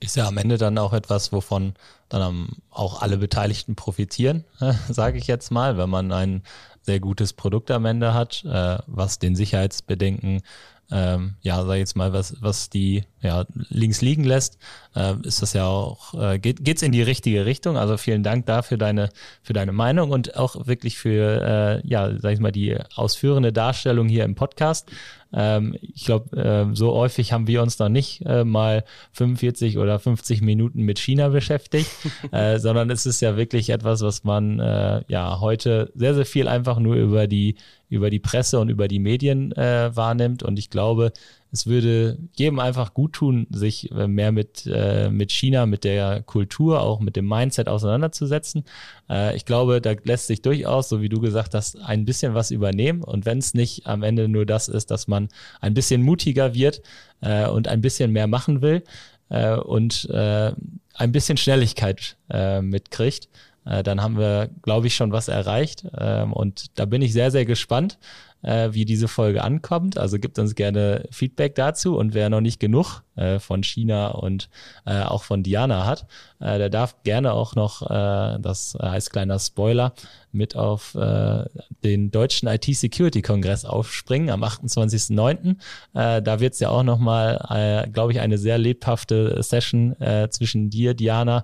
[0.01, 1.73] Ist ja am Ende dann auch etwas, wovon
[2.11, 4.45] dann auch alle Beteiligten profitieren,
[4.91, 6.43] sage ich jetzt mal, wenn man ein
[6.85, 10.43] sehr gutes Produkt am Ende hat, äh, was den Sicherheitsbedenken
[10.91, 14.59] ähm, ja, sag jetzt mal, was, was die ja, links liegen lässt,
[14.95, 17.77] äh, ist das ja auch, äh, geht, geht's in die richtige Richtung.
[17.77, 19.11] Also vielen Dank dafür deine,
[19.43, 24.09] für deine Meinung und auch wirklich für, äh, ja, sag ich mal, die ausführende Darstellung
[24.09, 24.91] hier im Podcast.
[25.33, 29.99] Ähm, ich glaube, äh, so häufig haben wir uns noch nicht äh, mal 45 oder
[29.99, 31.91] 50 Minuten mit China beschäftigt,
[32.33, 36.49] äh, sondern es ist ja wirklich etwas, was man äh, ja heute sehr, sehr viel
[36.49, 37.57] einfach nur über die
[37.91, 40.43] über die Presse und über die Medien äh, wahrnimmt.
[40.43, 41.13] Und ich glaube,
[41.55, 46.21] es würde jedem einfach gut tun, sich äh, mehr mit, äh, mit China, mit der
[46.23, 48.65] Kultur, auch mit dem Mindset auseinanderzusetzen.
[49.09, 52.51] Äh, ich glaube, da lässt sich durchaus, so wie du gesagt hast, ein bisschen was
[52.51, 53.05] übernehmen.
[53.05, 55.29] Und wenn es nicht am Ende nur das ist, dass man
[55.61, 56.83] ein bisschen mutiger wird
[57.21, 58.83] äh, und ein bisschen mehr machen will
[59.29, 60.53] äh, und äh,
[60.95, 63.29] ein bisschen Schnelligkeit äh, mitkriegt,
[63.65, 65.87] äh, dann haben wir, glaube ich, schon was erreicht.
[65.97, 67.99] Ähm, und da bin ich sehr, sehr gespannt,
[68.45, 69.99] äh, wie diese Folge ankommt.
[69.99, 74.51] Also gibt uns gerne Feedback dazu und wer noch nicht genug äh, von China und
[74.87, 76.07] äh, auch von Diana hat,
[76.41, 79.95] äh, der darf gerne auch noch, äh, das heißt kleiner Spoiler,
[80.31, 81.45] mit auf äh,
[81.85, 85.57] den deutschen IT-Security-Kongress aufspringen am 28.09.
[85.95, 89.97] Äh, da wird es ja auch nochmal, äh, glaube ich, eine sehr lebhafte Session
[90.31, 91.43] zwischen dir, Diana,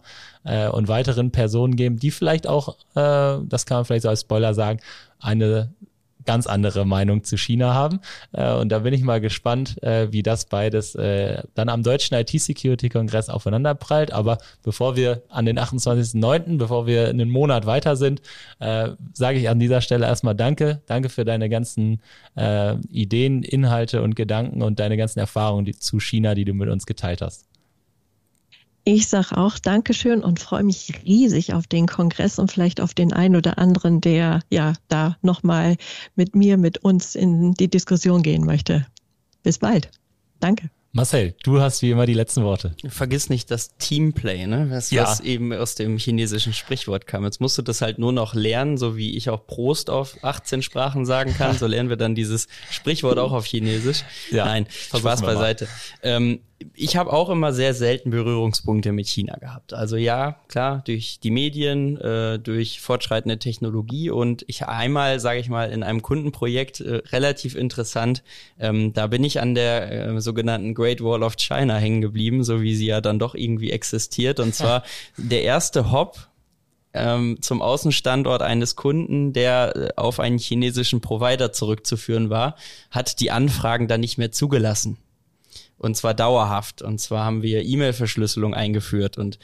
[0.73, 4.81] und weiteren Personen geben, die vielleicht auch, das kann man vielleicht so als Spoiler sagen,
[5.19, 5.73] eine
[6.25, 8.01] ganz andere Meinung zu China haben.
[8.33, 12.17] Äh, und da bin ich mal gespannt, äh, wie das beides äh, dann am deutschen
[12.17, 14.13] IT-Security-Kongress aufeinander prallt.
[14.13, 18.23] Aber bevor wir an den 28.09., bevor wir einen Monat weiter sind,
[18.59, 20.83] äh, sage ich an dieser Stelle erstmal Danke.
[20.87, 22.01] Danke für deine ganzen
[22.37, 26.69] äh, Ideen, Inhalte und Gedanken und deine ganzen Erfahrungen die, zu China, die du mit
[26.69, 27.50] uns geteilt hast.
[28.85, 33.13] Ich sage auch Dankeschön und freue mich riesig auf den Kongress und vielleicht auf den
[33.13, 35.77] einen oder anderen, der ja da nochmal
[36.17, 38.87] mit mir, mit uns in die Diskussion gehen möchte.
[39.43, 39.91] Bis bald.
[40.41, 40.71] Danke.
[40.93, 42.75] Marcel, du hast wie immer die letzten Worte.
[42.89, 44.67] Vergiss nicht das Teamplay, ne?
[44.71, 45.05] Was, ja.
[45.05, 47.23] was eben aus dem chinesischen Sprichwort kam.
[47.23, 50.63] Jetzt musst du das halt nur noch lernen, so wie ich auch Prost auf 18
[50.63, 51.51] Sprachen sagen kann.
[51.61, 54.03] So lernen wir dann dieses Sprichwort auch auf Chinesisch.
[54.31, 55.69] Ja, Nein, Spaß beiseite.
[56.03, 56.41] Ähm,
[56.75, 59.73] ich habe auch immer sehr selten Berührungspunkte mit China gehabt.
[59.73, 65.49] Also ja, klar, durch die Medien, äh, durch fortschreitende Technologie und ich einmal, sage ich
[65.49, 68.23] mal, in einem Kundenprojekt äh, relativ interessant.
[68.59, 72.61] Ähm, da bin ich an der äh, sogenannten Great Wall of China hängen geblieben, so
[72.61, 74.39] wie sie ja dann doch irgendwie existiert.
[74.39, 74.83] Und zwar
[75.17, 76.29] der erste Hop
[76.93, 82.57] ähm, zum Außenstandort eines Kunden, der äh, auf einen chinesischen Provider zurückzuführen war,
[82.91, 84.99] hat die Anfragen dann nicht mehr zugelassen
[85.81, 86.83] und zwar dauerhaft.
[86.83, 89.39] Und zwar haben wir E-Mail-Verschlüsselung eingeführt und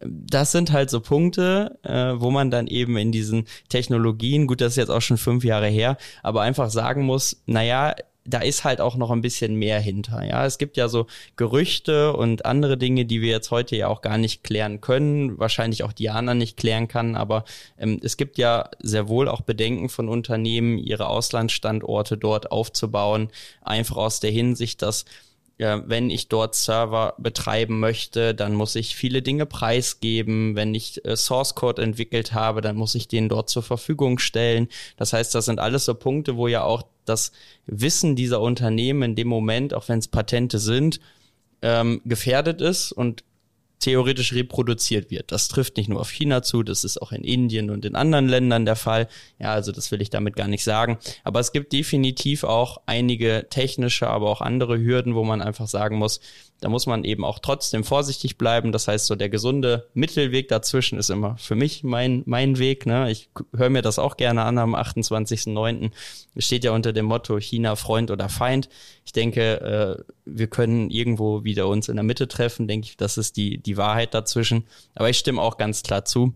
[0.00, 4.60] ähm, das sind halt so Punkte, äh, wo man dann eben in diesen Technologien, gut,
[4.60, 7.94] das ist jetzt auch schon fünf Jahre her, aber einfach sagen muss, naja,
[8.26, 10.22] da ist halt auch noch ein bisschen mehr hinter.
[10.24, 14.02] Ja, es gibt ja so Gerüchte und andere Dinge, die wir jetzt heute ja auch
[14.02, 17.44] gar nicht klären können, wahrscheinlich auch Diana nicht klären kann, aber
[17.78, 23.30] ähm, es gibt ja sehr wohl auch Bedenken von Unternehmen, ihre Auslandsstandorte dort aufzubauen,
[23.62, 25.06] einfach aus der Hinsicht, dass
[25.60, 30.56] ja, wenn ich dort Server betreiben möchte, dann muss ich viele Dinge preisgeben.
[30.56, 34.68] Wenn ich äh, Source Code entwickelt habe, dann muss ich den dort zur Verfügung stellen.
[34.96, 37.32] Das heißt, das sind alles so Punkte, wo ja auch das
[37.66, 40.98] Wissen dieser Unternehmen in dem Moment, auch wenn es Patente sind,
[41.60, 43.22] ähm, gefährdet ist und
[43.80, 45.32] theoretisch reproduziert wird.
[45.32, 48.28] Das trifft nicht nur auf China zu, das ist auch in Indien und in anderen
[48.28, 49.08] Ländern der Fall.
[49.38, 50.98] Ja, also das will ich damit gar nicht sagen.
[51.24, 55.96] Aber es gibt definitiv auch einige technische, aber auch andere Hürden, wo man einfach sagen
[55.96, 56.20] muss,
[56.60, 58.70] da muss man eben auch trotzdem vorsichtig bleiben.
[58.70, 62.84] Das heißt, so der gesunde Mittelweg dazwischen ist immer für mich mein, mein Weg.
[62.84, 63.10] Ne?
[63.10, 65.90] Ich höre mir das auch gerne an am 28.09.
[66.34, 68.68] Es steht ja unter dem Motto China Freund oder Feind.
[69.06, 72.68] Ich denke, äh, wir können irgendwo wieder uns in der Mitte treffen.
[72.68, 74.66] Denke ich, das ist die, die Wahrheit dazwischen.
[74.94, 76.34] Aber ich stimme auch ganz klar zu.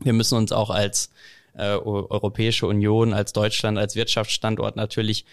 [0.00, 1.10] Wir müssen uns auch als
[1.54, 5.24] äh, Europäische Union, als Deutschland, als Wirtschaftsstandort natürlich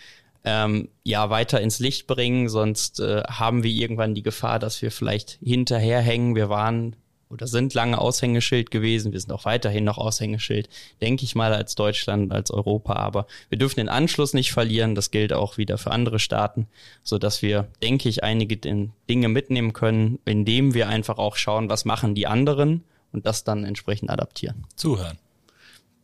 [0.43, 4.91] ähm, ja weiter ins Licht bringen, sonst äh, haben wir irgendwann die Gefahr, dass wir
[4.91, 6.35] vielleicht hinterherhängen.
[6.35, 6.95] Wir waren
[7.30, 9.11] oder sind lange Aushängeschild gewesen.
[9.11, 10.67] Wir sind auch weiterhin noch Aushängeschild,
[11.01, 12.93] denke ich mal, als Deutschland, als Europa.
[12.93, 14.95] Aber wir dürfen den Anschluss nicht verlieren.
[14.95, 16.67] Das gilt auch wieder für andere Staaten,
[17.03, 21.86] so dass wir, denke ich, einige Dinge mitnehmen können, indem wir einfach auch schauen, was
[21.86, 24.65] machen die anderen und das dann entsprechend adaptieren.
[24.75, 25.19] Zuhören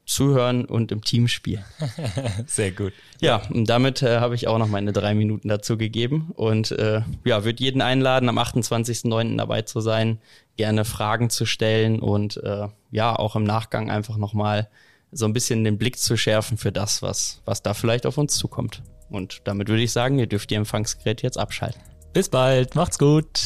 [0.06, 1.66] zuhören und im Team spielen.
[2.46, 2.94] Sehr gut.
[3.20, 7.02] Ja, und damit äh, habe ich auch noch meine drei Minuten dazu gegeben und äh,
[7.24, 9.38] ja, würde jeden einladen, am 28.09.
[9.38, 10.20] dabei zu sein,
[10.58, 14.70] gerne Fragen zu stellen und äh, ja, auch im Nachgang einfach nochmal
[15.12, 18.36] so ein bisschen den Blick zu schärfen für das, was, was da vielleicht auf uns
[18.36, 18.84] zukommt.
[19.10, 21.82] Und damit würde ich sagen, ihr dürft ihr Empfangsgerät jetzt abschalten.
[22.14, 23.42] Bis bald, macht's gut.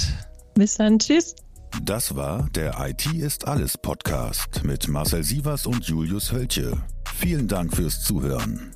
[0.55, 1.35] Bis dann, tschüss.
[1.83, 6.77] Das war der IT ist alles Podcast mit Marcel Sievers und Julius Hölche.
[7.15, 8.75] Vielen Dank fürs Zuhören.